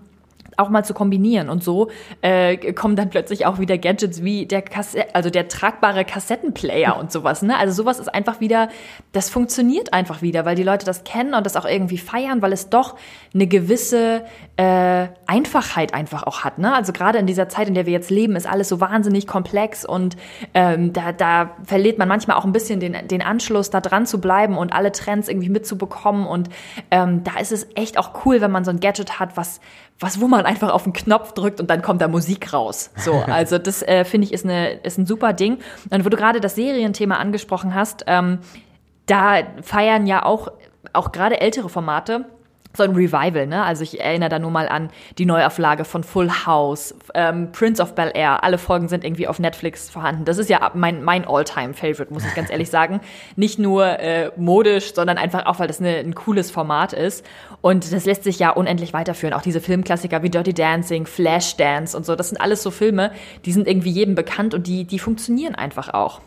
auch 0.58 0.70
mal 0.70 0.84
zu 0.84 0.94
kombinieren. 0.94 1.50
Und 1.50 1.64
so 1.64 1.90
äh, 2.22 2.74
kommen 2.74 2.96
dann 2.96 3.10
plötzlich 3.10 3.46
auch 3.46 3.60
wieder 3.60 3.78
Gadgets 3.78 4.24
wie 4.24 4.46
der 4.46 4.62
Kassette, 4.62 5.16
also 5.16 5.30
der 5.30 5.48
tragbare 5.48 6.06
Kassettenplayer 6.06 6.98
und 6.98 7.12
sowas. 7.12 7.42
Ne? 7.42 7.58
Also 7.58 7.74
sowas 7.74 8.00
ist 8.00 8.14
einfach 8.14 8.40
wieder, 8.40 8.70
das 9.12 9.30
funktioniert 9.30 9.94
einfach 9.94 10.22
wieder, 10.22 10.46
weil 10.46 10.56
die 10.56 10.64
Leute 10.64 10.86
das 10.86 11.04
kennen 11.04 11.34
und 11.34 11.46
das 11.46 11.56
auch 11.56 11.66
irgendwie 11.66 11.98
feiern, 11.98 12.42
weil 12.42 12.54
es 12.54 12.70
doch 12.70 12.96
eine 13.34 13.48
gewisse 13.48 14.24
äh, 14.58 15.08
Einfachheit 15.26 15.94
einfach 15.94 16.24
auch 16.24 16.44
hat. 16.44 16.60
Ne? 16.60 16.74
Also 16.74 16.94
gerade 16.94 17.18
in 17.18 17.28
dieser 17.28 17.50
Zeit, 17.50 17.68
in 17.68 17.74
der 17.74 17.86
wir 17.86 17.94
jetzt 17.94 18.12
leben, 18.12 18.36
ist 18.36 18.48
alles 18.48 18.70
so 18.70 18.80
wahnsinnig 18.80 19.28
komplex 19.28 19.86
und 19.86 20.16
ähm, 20.54 20.94
da, 20.94 21.12
da 21.12 21.52
verliert 21.64 21.98
man 21.98 22.08
manchmal 22.08 22.38
auch 22.38 22.46
ein 22.46 22.52
bisschen 22.52 22.80
den, 22.80 23.08
den 23.08 23.22
Anschluss, 23.22 23.70
da 23.70 23.82
dran 23.82 24.06
zu 24.06 24.22
bleiben 24.22 24.58
und 24.58 24.74
alle 24.74 24.92
Trends 24.92 25.28
irgendwie 25.28 25.50
mitzubekommen. 25.50 26.26
Und 26.26 26.50
ähm, 26.92 27.24
da 27.24 27.40
ist 27.40 27.52
es 27.52 27.68
echt 27.76 27.98
auch 27.98 28.26
cool, 28.26 28.42
wenn 28.42 28.52
man 28.52 28.66
so 28.66 28.72
ein 28.72 28.80
Gadget 28.80 29.20
hat, 29.20 29.38
was 29.38 29.60
was, 30.00 30.20
wo 30.20 30.28
man 30.28 30.46
einfach 30.46 30.72
auf 30.72 30.84
den 30.84 30.94
Knopf 30.94 31.34
drückt 31.34 31.62
und 31.62 31.70
dann 31.70 31.82
kommt 31.82 32.02
da 32.02 32.08
Musik 32.08 32.54
raus. 32.54 32.92
So, 32.98 33.14
also 33.28 33.58
das 33.58 33.82
äh, 33.82 34.06
finde 34.06 34.28
ich 34.28 34.34
ist, 34.34 34.46
eine, 34.46 34.74
ist 34.74 34.98
ein 34.98 35.06
super 35.06 35.34
Ding. 35.34 35.60
Und 35.90 36.06
wo 36.06 36.10
du 36.10 36.18
gerade 36.18 36.40
das 36.40 36.56
Serienthema 36.56 37.16
angesprochen 37.16 37.74
hast, 37.74 38.04
ähm, 38.08 38.40
da 39.06 39.44
feiern 39.62 40.08
ja 40.08 40.26
auch, 40.26 40.52
auch 40.94 41.12
gerade 41.12 41.42
ältere 41.42 41.70
Formate 41.70 42.26
so 42.76 42.84
ein 42.84 42.92
Revival, 42.92 43.46
ne? 43.46 43.64
Also 43.64 43.84
ich 43.84 44.02
erinnere 44.02 44.30
da 44.30 44.40
nur 44.40 44.50
mal 44.50 44.68
an 44.68 44.90
die 45.18 45.26
Neuauflage 45.26 45.86
von 45.86 46.04
Full 46.04 46.30
House, 46.46 46.96
ähm, 47.14 47.52
Prince 47.52 47.82
of 47.82 47.94
Bel 47.94 48.12
Air. 48.14 48.44
Alle 48.44 48.58
Folgen 48.58 48.88
sind 48.88 49.04
irgendwie 49.04 49.28
auf 49.28 49.38
Netflix 49.38 49.90
vorhanden. 49.90 50.26
Das 50.26 50.40
ist 50.40 50.50
ja 50.50 50.72
mein, 50.74 51.04
mein 51.04 51.28
All-Time-Favorite, 51.28 52.12
muss 52.12 52.26
ich 52.26 52.34
ganz 52.34 52.50
ehrlich 52.50 52.70
sagen. 52.72 53.02
Nicht 53.36 53.60
nur 53.60 54.00
äh, 54.00 54.32
modisch, 54.38 54.96
sondern 54.96 55.18
einfach 55.18 55.46
auch, 55.46 55.60
weil 55.60 55.68
das 55.68 55.80
eine, 55.80 55.98
ein 55.98 56.16
cooles 56.16 56.50
Format 56.50 56.94
ist. 56.94 57.24
Und 57.62 57.94
das 57.94 58.06
lässt 58.06 58.24
sich 58.24 58.40
ja 58.40 58.50
unendlich 58.50 58.92
weiterführen. 58.94 59.34
Auch 59.34 59.42
diese 59.42 59.62
Filmklassiker 59.62 60.24
wie 60.24 60.30
Dirty 60.30 60.54
Dancing, 60.54 61.06
Flashdance 61.06 61.96
und 61.96 62.06
so. 62.06 62.16
Das 62.16 62.30
sind 62.30 62.42
alles 62.42 62.64
so 62.64 62.72
Filme, 62.72 63.12
die 63.46 63.52
sind 63.52 63.68
irgendwie 63.68 63.92
jedem 63.92 64.16
bekannt 64.16 64.54
und 64.56 64.66
die, 64.66 64.86
die 64.86 65.00
funktionieren 65.00 65.54
einfach 65.54 65.94
auch. 65.94 66.22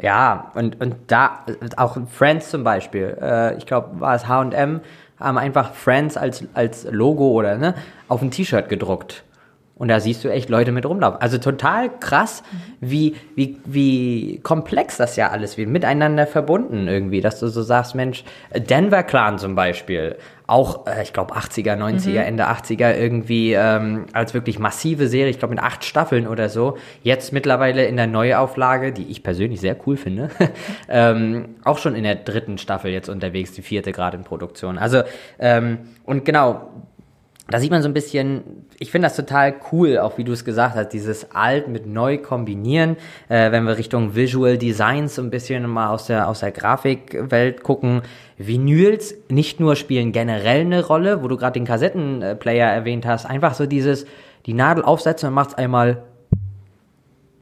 Ja, 0.00 0.52
und, 0.54 0.80
und 0.80 0.94
da, 1.08 1.40
auch 1.76 1.98
Friends 2.08 2.50
zum 2.50 2.62
Beispiel, 2.62 3.18
äh, 3.20 3.56
ich 3.58 3.66
glaube, 3.66 3.98
war 4.00 4.14
es 4.14 4.28
H&M, 4.28 4.80
haben 5.20 5.38
einfach 5.38 5.74
Friends 5.74 6.16
als, 6.16 6.44
als 6.54 6.84
Logo 6.90 7.30
oder 7.30 7.56
ne, 7.56 7.74
auf 8.08 8.22
ein 8.22 8.30
T-Shirt 8.30 8.68
gedruckt. 8.68 9.24
Und 9.78 9.88
da 9.88 10.00
siehst 10.00 10.24
du 10.24 10.28
echt 10.28 10.48
Leute 10.48 10.72
mit 10.72 10.84
rumlaufen. 10.84 11.20
Also 11.20 11.38
total 11.38 11.88
krass, 12.00 12.42
wie, 12.80 13.14
wie, 13.36 13.58
wie 13.64 14.40
komplex 14.42 14.96
das 14.96 15.16
ja 15.16 15.30
alles 15.30 15.56
wird, 15.56 15.68
miteinander 15.68 16.26
verbunden 16.26 16.88
irgendwie, 16.88 17.20
dass 17.20 17.38
du 17.38 17.46
so 17.48 17.62
sagst, 17.62 17.94
Mensch, 17.94 18.24
Denver 18.54 19.04
Clan 19.04 19.38
zum 19.38 19.54
Beispiel, 19.54 20.16
auch, 20.48 20.86
äh, 20.86 21.02
ich 21.02 21.12
glaube, 21.12 21.36
80er, 21.36 21.76
90er, 21.76 22.10
mhm. 22.10 22.16
Ende 22.16 22.48
80er 22.48 22.96
irgendwie 22.96 23.52
ähm, 23.52 24.06
als 24.14 24.34
wirklich 24.34 24.58
massive 24.58 25.06
Serie, 25.06 25.30
ich 25.30 25.38
glaube 25.38 25.54
mit 25.54 25.62
acht 25.62 25.84
Staffeln 25.84 26.26
oder 26.26 26.48
so. 26.48 26.78
Jetzt 27.02 27.32
mittlerweile 27.32 27.84
in 27.84 27.96
der 27.96 28.06
Neuauflage, 28.06 28.92
die 28.92 29.04
ich 29.10 29.22
persönlich 29.22 29.60
sehr 29.60 29.76
cool 29.86 29.96
finde, 29.96 30.30
ähm, 30.88 31.56
auch 31.64 31.78
schon 31.78 31.94
in 31.94 32.02
der 32.02 32.16
dritten 32.16 32.56
Staffel 32.56 32.90
jetzt 32.90 33.10
unterwegs, 33.10 33.52
die 33.52 33.62
vierte 33.62 33.92
gerade 33.92 34.16
in 34.16 34.24
Produktion. 34.24 34.78
Also, 34.78 35.02
ähm, 35.38 35.80
und 36.04 36.24
genau, 36.24 36.70
da 37.50 37.58
sieht 37.58 37.70
man 37.70 37.80
so 37.80 37.88
ein 37.88 37.94
bisschen, 37.94 38.66
ich 38.78 38.90
finde 38.90 39.06
das 39.06 39.16
total 39.16 39.54
cool, 39.72 39.98
auch 39.98 40.18
wie 40.18 40.24
du 40.24 40.32
es 40.32 40.44
gesagt 40.44 40.76
hast, 40.76 40.90
dieses 40.90 41.32
alt 41.32 41.66
mit 41.66 41.86
neu 41.86 42.18
kombinieren. 42.18 42.96
Äh, 43.30 43.50
wenn 43.52 43.64
wir 43.64 43.78
Richtung 43.78 44.14
Visual 44.14 44.58
Designs 44.58 45.14
so 45.14 45.22
ein 45.22 45.30
bisschen 45.30 45.66
mal 45.66 45.88
aus 45.88 46.06
der, 46.06 46.28
aus 46.28 46.40
der 46.40 46.52
Grafikwelt 46.52 47.62
gucken. 47.62 48.02
Vinyls 48.36 49.14
nicht 49.30 49.60
nur 49.60 49.76
spielen 49.76 50.12
generell 50.12 50.60
eine 50.60 50.84
Rolle, 50.84 51.22
wo 51.22 51.28
du 51.28 51.38
gerade 51.38 51.54
den 51.54 51.64
Kassettenplayer 51.64 52.70
erwähnt 52.70 53.06
hast, 53.06 53.24
einfach 53.24 53.54
so 53.54 53.64
dieses, 53.64 54.04
die 54.44 54.52
Nadel 54.52 54.84
aufsetzen 54.84 55.30
und 55.30 55.34
macht's 55.34 55.54
einmal, 55.54 56.02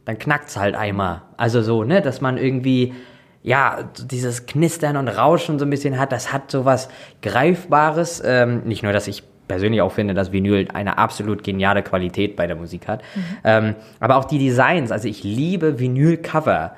dann 0.04 0.18
knackt's 0.20 0.56
halt 0.56 0.76
einmal. 0.76 1.22
Also 1.36 1.62
so, 1.62 1.82
ne, 1.82 2.00
dass 2.00 2.20
man 2.20 2.38
irgendwie, 2.38 2.94
ja, 3.42 3.90
dieses 3.98 4.46
Knistern 4.46 4.96
und 4.96 5.08
Rauschen 5.08 5.58
so 5.58 5.64
ein 5.64 5.70
bisschen 5.70 5.98
hat, 5.98 6.12
das 6.12 6.32
hat 6.32 6.52
sowas 6.52 6.88
Greifbares. 7.22 8.22
Ähm, 8.24 8.62
nicht 8.64 8.84
nur, 8.84 8.92
dass 8.92 9.08
ich 9.08 9.24
persönlich 9.48 9.80
auch 9.82 9.92
finde, 9.92 10.14
dass 10.14 10.32
Vinyl 10.32 10.68
eine 10.72 10.98
absolut 10.98 11.42
geniale 11.42 11.82
Qualität 11.82 12.36
bei 12.36 12.46
der 12.46 12.56
Musik 12.56 12.88
hat. 12.88 13.02
Mhm. 13.14 13.22
Ähm, 13.44 13.74
aber 14.00 14.16
auch 14.16 14.24
die 14.24 14.38
Designs, 14.38 14.90
also 14.90 15.08
ich 15.08 15.24
liebe 15.24 15.78
Vinyl-Cover. 15.78 16.76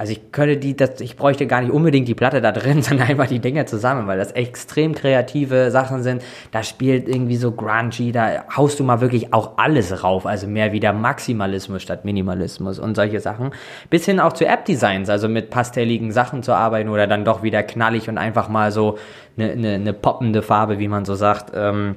Also 0.00 0.12
ich 0.12 0.32
könnte 0.32 0.56
die, 0.56 0.74
das, 0.74 0.98
ich 1.02 1.14
bräuchte 1.14 1.46
gar 1.46 1.60
nicht 1.60 1.70
unbedingt 1.70 2.08
die 2.08 2.14
Platte 2.14 2.40
da 2.40 2.52
drin, 2.52 2.80
sondern 2.82 3.06
einfach 3.06 3.26
die 3.26 3.38
Dinge 3.38 3.66
zusammen, 3.66 4.06
weil 4.06 4.16
das 4.16 4.32
extrem 4.32 4.94
kreative 4.94 5.70
Sachen 5.70 6.02
sind. 6.02 6.22
Da 6.52 6.62
spielt 6.62 7.06
irgendwie 7.06 7.36
so 7.36 7.52
grungy, 7.52 8.10
da 8.10 8.46
haust 8.56 8.80
du 8.80 8.84
mal 8.84 9.02
wirklich 9.02 9.34
auch 9.34 9.58
alles 9.58 10.02
rauf, 10.02 10.24
also 10.24 10.46
mehr 10.46 10.72
wieder 10.72 10.94
Maximalismus 10.94 11.82
statt 11.82 12.06
Minimalismus 12.06 12.78
und 12.78 12.94
solche 12.94 13.20
Sachen. 13.20 13.50
Bis 13.90 14.06
hin 14.06 14.20
auch 14.20 14.32
zu 14.32 14.46
App-Designs, 14.46 15.10
also 15.10 15.28
mit 15.28 15.50
pastelligen 15.50 16.12
Sachen 16.12 16.42
zu 16.42 16.54
arbeiten 16.54 16.88
oder 16.88 17.06
dann 17.06 17.26
doch 17.26 17.42
wieder 17.42 17.62
knallig 17.62 18.08
und 18.08 18.16
einfach 18.16 18.48
mal 18.48 18.72
so 18.72 18.96
eine, 19.36 19.52
eine, 19.52 19.74
eine 19.74 19.92
poppende 19.92 20.40
Farbe, 20.40 20.78
wie 20.78 20.88
man 20.88 21.04
so 21.04 21.14
sagt, 21.14 21.52
ähm, 21.54 21.96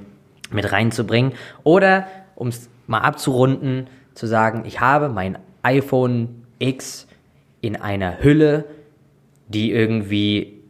mit 0.51 0.71
reinzubringen. 0.71 1.34
Oder, 1.63 2.08
um 2.36 2.49
es 2.49 2.69
mal 2.88 2.99
abzurunden, 2.99 3.88
zu 4.13 4.27
sagen, 4.27 4.63
ich 4.65 4.79
habe 4.79 5.10
mein 5.10 5.38
iPhone 5.63 6.43
X 6.60 7.08
in 7.62 7.75
einer 7.75 8.21
Hülle, 8.21 8.65
die 9.47 9.71
irgendwie 9.71 10.62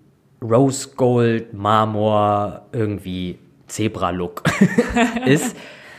Rose 0.41 0.89
Gold, 0.95 1.53
Marmor, 1.53 2.67
irgendwie 2.71 3.39
Zebra-Look 3.67 4.43
ist, 5.25 5.55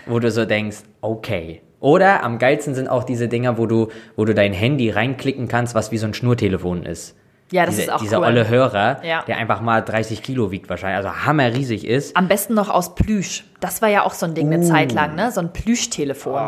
wo 0.06 0.18
du 0.18 0.30
so 0.30 0.44
denkst, 0.44 0.78
okay. 1.00 1.62
Oder 1.80 2.22
am 2.22 2.38
geilsten 2.38 2.74
sind 2.74 2.88
auch 2.88 3.04
diese 3.04 3.28
Dinger, 3.28 3.58
wo 3.58 3.66
du, 3.66 3.88
wo 4.16 4.24
du 4.24 4.34
dein 4.34 4.52
Handy 4.52 4.90
reinklicken 4.90 5.48
kannst, 5.48 5.74
was 5.74 5.92
wie 5.92 5.98
so 5.98 6.06
ein 6.06 6.14
Schnurtelefon 6.14 6.84
ist. 6.84 7.16
Ja, 7.54 7.66
das 7.66 7.76
diese, 7.76 7.82
ist 7.86 7.92
auch 7.94 8.00
dieser 8.00 8.18
cool. 8.18 8.24
olle 8.24 8.48
Hörer, 8.48 9.00
Ja. 9.04 9.22
der 9.28 9.36
einfach 9.36 9.60
mal 9.60 9.80
30 9.80 10.24
Kilo 10.24 10.50
wiegt 10.50 10.68
wahrscheinlich, 10.68 10.96
also 10.96 11.24
hammerriesig 11.24 11.86
ist. 11.86 12.16
Am 12.16 12.26
besten 12.26 12.52
noch 12.54 12.68
aus 12.68 12.96
Plüsch. 12.96 13.44
Das 13.60 13.80
war 13.80 13.88
ja 13.88 14.02
auch 14.02 14.12
so 14.12 14.26
ein 14.26 14.34
Ding 14.34 14.52
eine 14.52 14.64
Uh. 14.64 14.68
Zeit 14.68 14.90
lang, 14.90 15.14
ne? 15.14 15.30
So 15.30 15.40
ein 15.40 15.52
Plüschtelefon. 15.52 16.42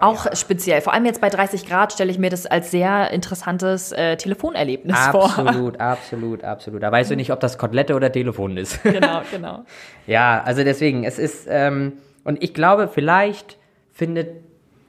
Auch 0.00 0.26
speziell. 0.34 0.80
Vor 0.80 0.94
allem 0.94 1.04
jetzt 1.04 1.20
bei 1.20 1.28
30 1.28 1.66
Grad 1.68 1.92
stelle 1.92 2.10
ich 2.10 2.18
mir 2.18 2.30
das 2.30 2.46
als 2.46 2.70
sehr 2.70 3.10
interessantes 3.10 3.92
äh, 3.92 4.16
Telefonerlebnis 4.16 4.96
absolut, 4.96 5.30
vor. 5.30 5.46
Absolut, 5.46 5.80
absolut, 5.80 6.44
absolut. 6.44 6.82
Da 6.82 6.90
weißt 6.90 7.10
du 7.10 7.16
nicht, 7.16 7.32
ob 7.32 7.40
das 7.40 7.58
Kotelette 7.58 7.94
oder 7.94 8.10
Telefon 8.10 8.56
ist. 8.56 8.80
Genau, 8.96 9.20
genau. 9.30 9.64
ja, 10.06 10.42
also 10.42 10.64
deswegen, 10.64 11.04
es 11.04 11.18
ist, 11.18 11.46
ähm, 11.50 11.92
und 12.24 12.42
ich 12.42 12.54
glaube, 12.54 12.88
vielleicht 12.88 13.58
findet 13.92 14.28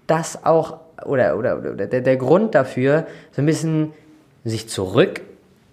das 0.07 0.45
auch, 0.45 0.77
oder, 1.05 1.37
oder, 1.37 1.57
oder 1.57 1.87
der, 1.87 1.99
der 1.99 2.15
Grund 2.15 2.55
dafür, 2.55 3.05
so 3.31 3.41
ein 3.41 3.45
bisschen 3.45 3.91
sich 4.45 4.69
zurück 4.69 5.19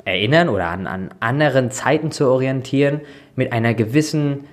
erinnern 0.05 0.49
oder 0.49 0.69
an, 0.69 0.87
an 0.87 1.11
anderen 1.21 1.71
Zeiten 1.71 2.11
zu 2.11 2.29
orientieren, 2.29 3.01
mit 3.37 3.53
einer 3.53 3.75
gewissen, 3.75 4.45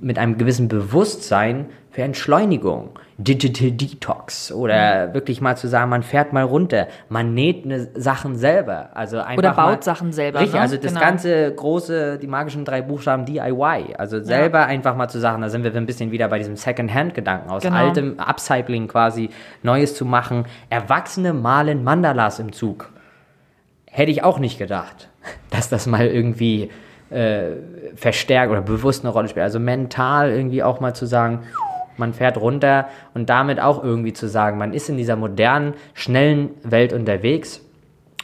mit 0.00 0.18
einem 0.18 0.38
gewissen 0.38 0.68
Bewusstsein 0.68 1.66
für 1.90 2.02
Entschleunigung. 2.02 2.98
Digital 3.18 3.70
Detox 3.70 4.50
oder 4.50 5.08
mhm. 5.08 5.14
wirklich 5.14 5.40
mal 5.40 5.56
zu 5.56 5.68
sagen, 5.68 5.90
man 5.90 6.02
fährt 6.02 6.32
mal 6.32 6.42
runter, 6.42 6.88
man 7.08 7.34
näht 7.34 7.66
ne 7.66 7.88
Sachen 7.94 8.36
selber, 8.36 8.90
also 8.94 9.18
einfach 9.18 9.38
oder 9.38 9.50
baut 9.52 9.66
mal, 9.66 9.82
Sachen 9.82 10.12
selber. 10.12 10.40
Richtig, 10.40 10.54
ne? 10.54 10.60
also 10.60 10.76
das 10.76 10.92
genau. 10.92 11.00
ganze 11.00 11.54
große, 11.54 12.18
die 12.18 12.26
magischen 12.26 12.64
drei 12.64 12.82
Buchstaben 12.82 13.24
DIY, 13.24 13.94
also 13.96 14.22
selber 14.22 14.60
ja. 14.60 14.66
einfach 14.66 14.96
mal 14.96 15.08
zu 15.08 15.20
sagen, 15.20 15.42
da 15.42 15.50
sind 15.50 15.62
wir 15.62 15.74
ein 15.74 15.86
bisschen 15.86 16.10
wieder 16.10 16.28
bei 16.28 16.38
diesem 16.38 16.56
Second-Hand-Gedanken 16.56 17.50
aus 17.50 17.62
genau. 17.62 17.76
altem 17.76 18.18
Upcycling 18.18 18.88
quasi 18.88 19.30
Neues 19.62 19.94
zu 19.94 20.04
machen. 20.04 20.46
Erwachsene 20.70 21.32
malen 21.32 21.84
Mandalas 21.84 22.38
im 22.38 22.52
Zug. 22.52 22.90
Hätte 23.94 24.10
ich 24.10 24.24
auch 24.24 24.38
nicht 24.38 24.58
gedacht, 24.58 25.10
dass 25.50 25.68
das 25.68 25.86
mal 25.86 26.06
irgendwie 26.06 26.70
äh, 27.10 27.56
verstärkt 27.94 28.50
oder 28.50 28.62
bewusst 28.62 29.04
eine 29.04 29.12
Rolle 29.12 29.28
spielt. 29.28 29.44
Also 29.44 29.60
mental 29.60 30.30
irgendwie 30.30 30.62
auch 30.62 30.80
mal 30.80 30.94
zu 30.94 31.04
sagen, 31.04 31.40
man 31.98 32.14
fährt 32.14 32.38
runter 32.38 32.88
und 33.12 33.28
damit 33.28 33.60
auch 33.60 33.84
irgendwie 33.84 34.14
zu 34.14 34.28
sagen, 34.28 34.56
man 34.56 34.72
ist 34.72 34.88
in 34.88 34.96
dieser 34.96 35.16
modernen, 35.16 35.74
schnellen 35.92 36.52
Welt 36.62 36.94
unterwegs 36.94 37.60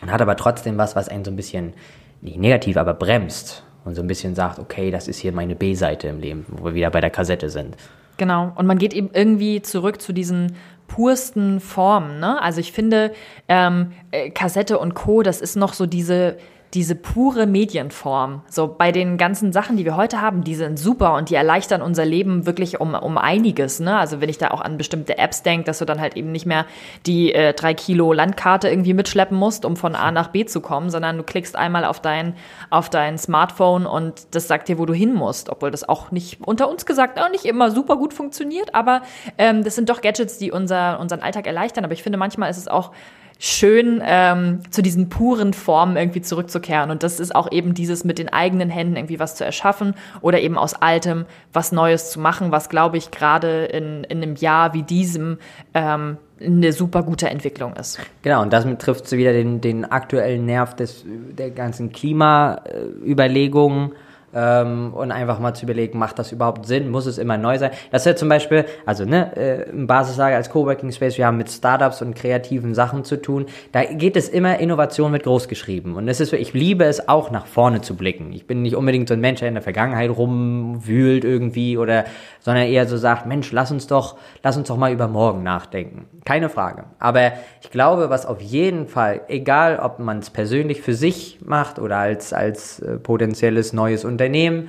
und 0.01 0.11
hat 0.11 0.23
aber 0.23 0.37
trotzdem 0.37 0.79
was, 0.79 0.97
was 0.97 1.11
einen 1.11 1.23
so 1.23 1.31
ein 1.31 1.37
bisschen, 1.37 1.75
nicht 2.23 2.39
negativ, 2.39 2.79
aber 2.79 2.95
bremst 2.95 3.63
und 3.85 3.95
so 3.95 4.01
ein 4.01 4.07
bisschen 4.07 4.35
sagt, 4.35 4.59
okay, 4.59 4.91
das 4.91 5.07
ist 5.07 5.19
hier 5.19 5.33
meine 5.33 5.55
B-Seite 5.55 6.09
im 6.09 6.19
Leben, 6.19 6.47
wo 6.49 6.65
wir 6.65 6.75
wieder 6.75 6.91
bei 6.91 7.03
der 7.03 7.11
Kassette 7.11 7.51
sind. 7.51 7.77
Genau, 8.17 8.53
und 8.57 8.67
man 8.67 8.79
geht 8.79 8.95
eben 8.95 9.11
irgendwie 9.13 9.61
zurück 9.61 10.01
zu 10.01 10.15
diesen 10.15 10.57
pursten 10.89 11.61
Formen. 11.61 12.19
Ne? 12.19 12.43
Also 12.43 12.61
ich 12.61 12.73
finde, 12.73 13.13
ähm, 13.47 13.93
äh, 14.11 14.31
Kassette 14.31 14.79
und 14.79 14.95
Co., 14.95 15.23
das 15.23 15.41
ist 15.41 15.55
noch 15.55 15.75
so 15.75 15.87
diese 15.87 16.39
diese 16.75 16.95
pure 16.95 17.47
Medienform. 17.47 18.43
So 18.49 18.69
bei 18.69 18.93
den 18.93 19.17
ganzen 19.17 19.53
Sachen, 19.53 19.77
die 19.77 19.85
wir 19.85 19.97
heute 19.97 20.21
haben, 20.21 20.45
die 20.45 20.55
sind 20.55 20.79
super 20.79 21.15
und 21.15 21.31
die 21.31 21.35
erleichtern 21.35 21.81
unser 21.81 22.05
Leben 22.05 22.45
wirklich 22.47 22.81
um, 22.81 22.95
um 22.95 23.17
einiges. 23.17 23.81
Ne? 23.81 23.97
Also 23.97 24.21
wenn 24.21 24.29
ich 24.29 24.39
da 24.39 24.51
auch 24.51 24.61
an 24.61 24.77
bestimmte 24.77 25.17
Apps 25.17 25.43
denke, 25.43 25.65
dass 25.65 25.79
du 25.79 25.87
dann 25.87 26.01
halt 26.01 26.17
eben 26.17 26.31
nicht 26.31 26.45
mehr 26.45 26.67
die 27.07 27.33
äh, 27.33 27.55
drei 27.55 27.73
Kilo 27.73 28.13
Landkarte 28.13 28.69
irgendwie 28.69 28.93
mitschleppen 28.93 29.37
musst, 29.37 29.65
um 29.65 29.77
von 29.77 29.95
A 29.95 30.11
nach 30.11 30.29
B 30.29 30.45
zu 30.45 30.61
kommen, 30.61 30.91
sondern 30.91 31.17
du 31.17 31.23
klickst 31.23 31.57
einmal 31.57 31.85
auf 31.85 32.01
dein, 32.01 32.35
auf 32.69 32.91
dein 32.91 33.17
Smartphone 33.17 33.87
und 33.87 34.35
das 34.35 34.47
sagt 34.47 34.69
dir, 34.69 34.79
wo 34.79 34.85
du 34.85 34.93
hin 34.93 35.15
musst. 35.15 35.49
Obwohl 35.49 35.71
das 35.71 35.89
auch 35.89 36.11
nicht 36.11 36.39
unter 36.47 36.69
uns 36.69 36.85
gesagt 36.85 37.19
auch 37.19 37.31
nicht 37.31 37.47
immer 37.47 37.71
super 37.71 37.97
gut 37.97 38.13
funktioniert, 38.13 38.75
aber 38.75 39.03
ähm, 39.39 39.65
das 39.65 39.75
sind 39.75 39.89
doch 39.89 40.03
Gadgets, 40.03 40.39
die 40.39 40.53
unser, 40.53 41.01
unseren 41.01 41.21
Alltag 41.21 41.47
erleichtern. 41.47 41.85
Aber 41.85 41.95
ich 41.95 42.03
finde, 42.03 42.19
manchmal 42.19 42.51
ist 42.51 42.59
es 42.59 42.69
auch 42.69 42.93
schön 43.39 44.03
ähm, 44.05 44.61
zu 44.71 44.83
diesen 44.83 45.09
puren 45.09 45.55
Formen 45.55 45.97
irgendwie 45.97 46.21
zurückzukehren. 46.21 46.91
Und 46.91 47.05
das 47.05 47.21
ist 47.21 47.35
auch 47.35 47.51
eben 47.53 47.73
dieses 47.73 48.05
mit 48.05 48.19
den 48.19 48.29
eigenen 48.29 48.69
Händen 48.69 48.97
irgendwie 48.97 49.21
was 49.21 49.37
zu 49.37 49.45
erschaffen 49.45 49.95
oder 50.21 50.41
eben 50.41 50.59
aus 50.59 50.75
Altem 50.75 51.25
was 51.53 51.71
Neues 51.71 52.11
zu 52.11 52.21
machen, 52.21 52.51
was, 52.51 52.69
glaube 52.69 52.97
ich, 52.97 53.13
gerade 53.13 53.67
in, 53.67 54.03
in 54.05 54.23
einem 54.23 54.35
Jahr 54.35 54.75
wie 54.75 54.83
diesem 54.83 55.39
ähm, 55.73 56.19
eine 56.41 56.73
super 56.73 57.03
gute 57.03 57.29
Entwicklung 57.29 57.75
ist. 57.75 57.99
Genau, 58.23 58.43
und 58.43 58.53
damit 58.53 58.81
trifft 58.81 59.11
wieder 59.13 59.33
den, 59.33 59.61
den 59.61 59.85
aktuellen 59.85 60.47
Nerv 60.47 60.75
des, 60.75 61.05
der 61.07 61.51
ganzen 61.51 61.93
Klimaüberlegungen 61.93 63.93
ähm, 64.35 64.93
und 64.95 65.11
einfach 65.11 65.39
mal 65.39 65.55
zu 65.55 65.65
überlegen, 65.65 65.99
macht 65.99 66.19
das 66.19 66.33
überhaupt 66.33 66.67
Sinn? 66.67 66.91
Muss 66.91 67.07
es 67.07 67.19
immer 67.19 67.39
neu 67.39 67.59
sein? 67.59 67.71
Das 67.91 68.03
ist 68.03 68.07
ja 68.07 68.17
zum 68.17 68.29
Beispiel, 68.29 68.65
also 68.85 69.05
ne, 69.05 69.37
äh, 69.37 69.71
im 69.71 69.87
Basislage 69.87 70.37
als 70.37 70.51
Coworking 70.51 70.93
Space, 70.93 71.17
wir 71.17 71.27
haben 71.27 71.39
mit 71.39 71.51
Startups 71.51 72.03
und 72.03 72.15
kreativen 72.15 72.75
Sachen 72.75 73.05
zu 73.05 73.21
tun. 73.21 73.47
Da 73.73 73.85
geht 73.85 74.17
es 74.17 74.29
immer 74.29 74.59
Innovation 74.59 75.11
mit 75.11 75.23
groß 75.23 75.49
geschrieben. 75.49 75.97
Und 75.97 76.09
es 76.09 76.21
ist, 76.21 76.33
ich 76.33 76.53
liebe 76.53 76.85
es 76.85 77.09
auch 77.09 77.31
nach 77.31 77.47
vorne 77.47 77.81
zu 77.81 77.97
blicken. 77.97 78.33
Ich 78.33 78.47
bin 78.47 78.63
nicht 78.63 78.77
unbedingt 78.77 79.09
so 79.09 79.15
ein 79.15 79.21
Mensch, 79.21 79.41
der 79.41 79.49
in 79.49 79.55
der 79.55 79.63
Vergangenheit 79.63 80.11
rumwühlt 80.11 81.25
irgendwie 81.25 81.79
oder, 81.79 82.05
sondern 82.41 82.67
eher 82.67 82.87
so 82.87 82.97
sagt, 82.97 83.27
Mensch, 83.27 83.51
lass 83.53 83.71
uns 83.71 83.87
doch, 83.87 84.17
lass 84.43 84.57
uns 84.57 84.69
doch 84.69 84.77
mal 84.77 84.93
über 84.93 85.09
morgen 85.09 85.43
nachdenken. 85.43 86.07
Keine 86.25 86.51
Frage. 86.51 86.85
Aber 86.99 87.33
ich 87.63 87.71
glaube, 87.71 88.11
was 88.11 88.27
auf 88.27 88.43
jeden 88.43 88.87
Fall, 88.87 89.23
egal 89.29 89.79
ob 89.79 89.99
man 89.99 90.19
es 90.19 90.31
persönlich 90.31 90.83
für 90.83 90.95
sich 90.95 91.39
macht 91.45 91.79
oder 91.79 91.97
als, 91.97 92.33
als 92.33 92.81
äh, 92.81 92.99
potenzielles 92.99 93.73
neues 93.73 94.05
Unternehmen, 94.05 94.18
Unternehmen, 94.19 94.69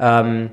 ähm, 0.00 0.50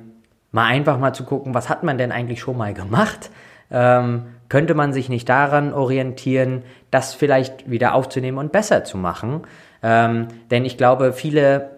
mal 0.51 0.65
einfach 0.65 0.99
mal 0.99 1.13
zu 1.13 1.23
gucken, 1.23 1.53
was 1.55 1.67
hat 1.67 1.84
man 1.84 1.97
denn 1.97 2.12
eigentlich 2.12 2.39
schon 2.39 2.58
mal 2.58 2.73
gemacht? 2.73 3.31
Ähm, 3.71 4.27
könnte 4.47 4.75
man 4.75 4.93
sich 4.93 5.10
nicht 5.10 5.27
daran 5.27 5.73
orientieren, 5.73 6.62
das 6.91 7.15
vielleicht 7.15 7.69
wieder 7.69 7.95
aufzunehmen 7.95 8.38
und 8.38 8.51
besser 8.51 8.84
zu 8.84 8.97
machen? 8.97 9.41
Ähm, 9.81 10.27
denn 10.51 10.63
ich 10.63 10.77
glaube, 10.77 11.13
viele, 11.13 11.71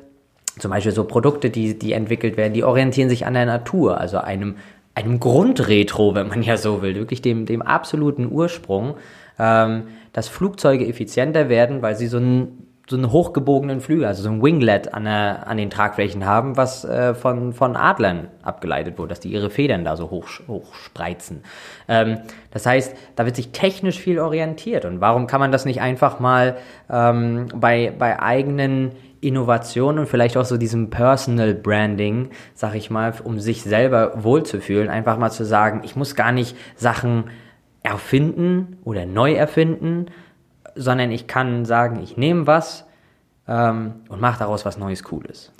zum 0.59 0.71
Beispiel 0.71 0.91
so 0.91 1.05
Produkte, 1.05 1.49
die, 1.49 1.79
die 1.79 1.93
entwickelt 1.93 2.35
werden, 2.35 2.53
die 2.53 2.65
orientieren 2.65 3.09
sich 3.09 3.25
an 3.25 3.33
der 3.33 3.45
Natur, 3.45 3.99
also 3.99 4.17
einem, 4.17 4.55
einem 4.95 5.19
Grundretro, 5.19 6.13
wenn 6.13 6.27
man 6.27 6.43
ja 6.43 6.57
so 6.57 6.81
will, 6.81 6.95
wirklich 6.95 7.21
dem, 7.21 7.45
dem 7.45 7.61
absoluten 7.61 8.29
Ursprung, 8.29 8.95
ähm, 9.39 9.83
dass 10.11 10.27
Flugzeuge 10.27 10.85
effizienter 10.87 11.47
werden, 11.47 11.81
weil 11.81 11.95
sie 11.95 12.07
so 12.07 12.17
ein 12.17 12.66
so 12.89 12.95
einen 12.95 13.11
hochgebogenen 13.11 13.81
Flügel, 13.81 14.05
also 14.05 14.23
so 14.23 14.29
ein 14.29 14.41
Winglet 14.41 14.93
an, 14.93 15.03
der, 15.03 15.45
an 15.45 15.57
den 15.57 15.69
Tragflächen 15.69 16.25
haben, 16.25 16.55
was 16.55 16.85
äh, 16.85 17.13
von, 17.13 17.51
von 17.51 17.75
Adlern 17.75 18.29
abgeleitet 18.43 18.97
wurde, 18.97 19.09
dass 19.09 19.19
die 19.19 19.29
ihre 19.29 19.49
Federn 19.49 19.83
da 19.83 19.97
so 19.97 20.09
hoch, 20.09 20.27
hoch 20.47 20.73
spreizen. 20.73 21.43
Ähm, 21.89 22.19
das 22.51 22.65
heißt, 22.65 22.95
da 23.17 23.25
wird 23.25 23.35
sich 23.35 23.51
technisch 23.51 23.99
viel 23.99 24.19
orientiert. 24.19 24.85
Und 24.85 25.01
warum 25.01 25.27
kann 25.27 25.41
man 25.41 25.51
das 25.51 25.65
nicht 25.65 25.81
einfach 25.81 26.21
mal 26.21 26.57
ähm, 26.89 27.47
bei, 27.53 27.93
bei 27.97 28.21
eigenen 28.21 28.93
Innovationen 29.19 29.99
und 29.99 30.07
vielleicht 30.07 30.37
auch 30.37 30.45
so 30.45 30.55
diesem 30.55 30.89
Personal 30.89 31.55
Branding, 31.55 32.29
sag 32.53 32.75
ich 32.75 32.89
mal, 32.89 33.13
um 33.21 33.39
sich 33.41 33.63
selber 33.63 34.23
wohlzufühlen, 34.23 34.87
einfach 34.87 35.17
mal 35.17 35.31
zu 35.31 35.43
sagen, 35.43 35.81
ich 35.83 35.97
muss 35.97 36.15
gar 36.15 36.31
nicht 36.31 36.55
Sachen 36.77 37.25
erfinden 37.83 38.77
oder 38.85 39.05
neu 39.05 39.33
erfinden, 39.33 40.07
sondern 40.77 41.11
ich 41.11 41.27
kann 41.27 41.65
sagen, 41.65 42.01
ich 42.01 42.17
nehme 42.17 42.47
was 42.47 42.85
ähm, 43.47 43.95
und 44.09 44.21
mache 44.21 44.39
daraus 44.39 44.65
was 44.65 44.77
Neues, 44.77 45.03
Cooles. 45.03 45.51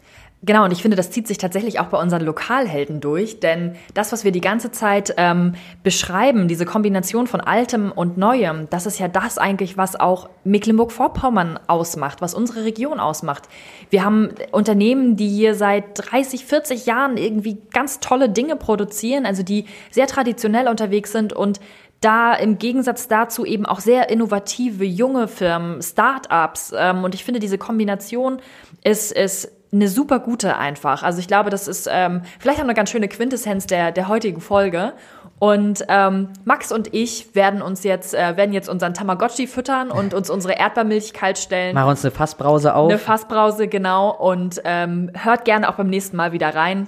Genau, 0.43 0.65
und 0.65 0.71
ich 0.71 0.84
finde, 0.84 0.95
das 0.95 1.10
zieht 1.10 1.27
sich 1.27 1.39
tatsächlich 1.39 1.80
auch 1.80 1.88
bei 1.88 1.99
unseren 1.99 2.21
Lokalhelden 2.21 3.01
durch, 3.01 3.39
denn 3.39 3.75
das, 3.95 4.12
was 4.12 4.23
wir 4.23 4.32
die 4.32 4.39
ganze 4.39 4.71
Zeit 4.71 5.15
ähm, 5.17 5.56
beschreiben, 5.82 6.47
diese 6.47 6.65
Kombination 6.65 7.25
von 7.25 7.41
Altem 7.41 7.91
und 7.91 8.19
Neuem, 8.19 8.69
das 8.69 8.86
ist 8.86 8.99
ja 8.99 9.08
das 9.08 9.39
eigentlich, 9.39 9.77
was 9.77 9.99
auch 9.99 10.30
Mecklenburg-Vorpommern 10.43 11.60
ausmacht, 11.65 12.21
was 12.21 12.36
unsere 12.36 12.65
Region 12.65 12.99
ausmacht. 12.99 13.49
Wir 13.89 14.06
haben 14.06 14.30
Unternehmen, 14.51 15.15
die 15.15 15.27
hier 15.27 15.56
seit 15.56 15.84
30, 15.95 16.45
40 16.45 16.86
Jahren 16.86 17.17
irgendwie 17.17 17.58
ganz 17.73 17.99
tolle 17.99 18.30
Dinge 18.30 18.58
produzieren, 18.58 19.25
also 19.25 19.41
die 19.41 19.65
sehr 19.89 20.06
traditionell 20.06 20.67
unterwegs 20.67 21.12
sind 21.12 21.34
und 21.34 21.60
da 22.01 22.33
im 22.33 22.57
Gegensatz 22.60 23.07
dazu 23.07 23.45
eben 23.45 23.65
auch 23.65 23.79
sehr 23.79 24.10
innovative 24.10 24.83
junge 24.83 25.27
Firmen, 25.27 25.81
Start-ups. 25.81 26.73
Ähm, 26.77 27.03
und 27.03 27.15
ich 27.15 27.23
finde, 27.23 27.39
diese 27.39 27.57
Kombination 27.57 28.39
ist, 28.83 29.12
ist 29.12 29.51
eine 29.71 29.88
super 29.89 30.19
gute 30.19 30.57
einfach. 30.57 31.03
Also 31.03 31.19
ich 31.19 31.27
glaube, 31.27 31.49
das 31.49 31.67
ist 31.67 31.89
ähm, 31.91 32.21
vielleicht 32.39 32.60
auch 32.60 32.63
eine 32.63 32.73
ganz 32.73 32.89
schöne 32.89 33.07
Quintessenz 33.07 33.67
der, 33.67 33.91
der 33.91 34.07
heutigen 34.07 34.41
Folge. 34.41 34.93
Und 35.39 35.86
ähm, 35.88 36.29
Max 36.45 36.71
und 36.71 36.93
ich 36.95 37.36
werden 37.36 37.62
uns 37.62 37.83
jetzt, 37.83 38.15
äh, 38.15 38.38
werden 38.38 38.53
jetzt 38.53 38.69
unseren 38.69 38.93
Tamagotchi 38.95 39.45
füttern 39.45 39.91
und 39.91 40.13
uns 40.15 40.29
unsere 40.29 40.53
Erdbeermilch 40.53 41.13
kalt 41.13 41.38
stellen. 41.38 41.75
Machen 41.75 41.89
uns 41.89 42.03
eine 42.03 42.12
Fassbrause 42.12 42.73
auf. 42.73 42.89
Eine 42.89 42.97
Fassbrause, 42.97 43.67
genau. 43.67 44.10
Und 44.15 44.62
ähm, 44.63 45.12
hört 45.13 45.45
gerne 45.45 45.69
auch 45.69 45.75
beim 45.75 45.89
nächsten 45.89 46.17
Mal 46.17 46.31
wieder 46.31 46.55
rein. 46.55 46.88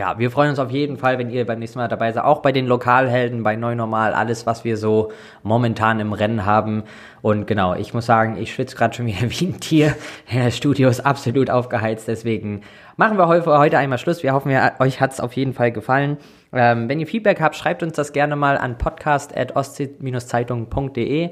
Ja, 0.00 0.18
wir 0.18 0.30
freuen 0.30 0.48
uns 0.48 0.58
auf 0.58 0.70
jeden 0.70 0.96
Fall, 0.96 1.18
wenn 1.18 1.28
ihr 1.28 1.44
beim 1.44 1.58
nächsten 1.58 1.78
Mal 1.78 1.88
dabei 1.88 2.10
seid. 2.10 2.24
Auch 2.24 2.40
bei 2.40 2.52
den 2.52 2.66
Lokalhelden, 2.66 3.42
bei 3.42 3.54
Neunormal, 3.54 4.14
alles, 4.14 4.46
was 4.46 4.64
wir 4.64 4.78
so 4.78 5.12
momentan 5.42 6.00
im 6.00 6.14
Rennen 6.14 6.46
haben. 6.46 6.84
Und 7.20 7.46
genau, 7.46 7.74
ich 7.74 7.92
muss 7.92 8.06
sagen, 8.06 8.38
ich 8.38 8.54
schwitze 8.54 8.76
gerade 8.76 8.94
schon 8.94 9.04
wieder 9.04 9.20
wie 9.28 9.44
ein 9.44 9.60
Tier. 9.60 9.94
Das 10.32 10.56
Studio 10.56 10.88
ist 10.88 11.00
absolut 11.00 11.50
aufgeheizt, 11.50 12.08
deswegen 12.08 12.62
machen 12.96 13.18
wir 13.18 13.28
heute 13.28 13.76
einmal 13.76 13.98
Schluss. 13.98 14.22
Wir 14.22 14.32
hoffen, 14.32 14.50
euch 14.78 15.02
hat 15.02 15.12
es 15.12 15.20
auf 15.20 15.34
jeden 15.34 15.52
Fall 15.52 15.70
gefallen. 15.70 16.16
Ähm, 16.54 16.88
wenn 16.88 16.98
ihr 16.98 17.06
Feedback 17.06 17.42
habt, 17.42 17.54
schreibt 17.54 17.82
uns 17.82 17.92
das 17.92 18.14
gerne 18.14 18.36
mal 18.36 18.56
an 18.56 18.78
podcast.ostsee-zeitung.de. 18.78 21.30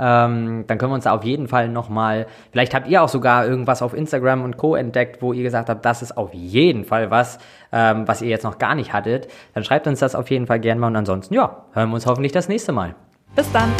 Ähm, 0.00 0.64
dann 0.66 0.78
können 0.78 0.90
wir 0.90 0.94
uns 0.94 1.04
da 1.04 1.12
auf 1.12 1.24
jeden 1.24 1.46
Fall 1.46 1.68
nochmal, 1.68 2.26
vielleicht 2.52 2.74
habt 2.74 2.88
ihr 2.88 3.02
auch 3.02 3.08
sogar 3.08 3.46
irgendwas 3.46 3.82
auf 3.82 3.92
Instagram 3.92 4.42
und 4.42 4.56
Co. 4.56 4.74
entdeckt, 4.74 5.20
wo 5.20 5.34
ihr 5.34 5.42
gesagt 5.42 5.68
habt, 5.68 5.84
das 5.84 6.00
ist 6.00 6.16
auf 6.16 6.32
jeden 6.32 6.84
Fall 6.84 7.10
was, 7.10 7.38
ähm, 7.70 8.08
was 8.08 8.22
ihr 8.22 8.28
jetzt 8.28 8.44
noch 8.44 8.58
gar 8.58 8.74
nicht 8.74 8.94
hattet. 8.94 9.28
Dann 9.54 9.62
schreibt 9.62 9.86
uns 9.86 10.00
das 10.00 10.14
auf 10.14 10.30
jeden 10.30 10.46
Fall 10.46 10.58
gerne 10.58 10.80
mal 10.80 10.86
und 10.86 10.96
ansonsten, 10.96 11.34
ja, 11.34 11.64
hören 11.72 11.90
wir 11.90 11.94
uns 11.94 12.06
hoffentlich 12.06 12.32
das 12.32 12.48
nächste 12.48 12.72
Mal. 12.72 12.94
Bis 13.36 13.50
dann. 13.52 13.70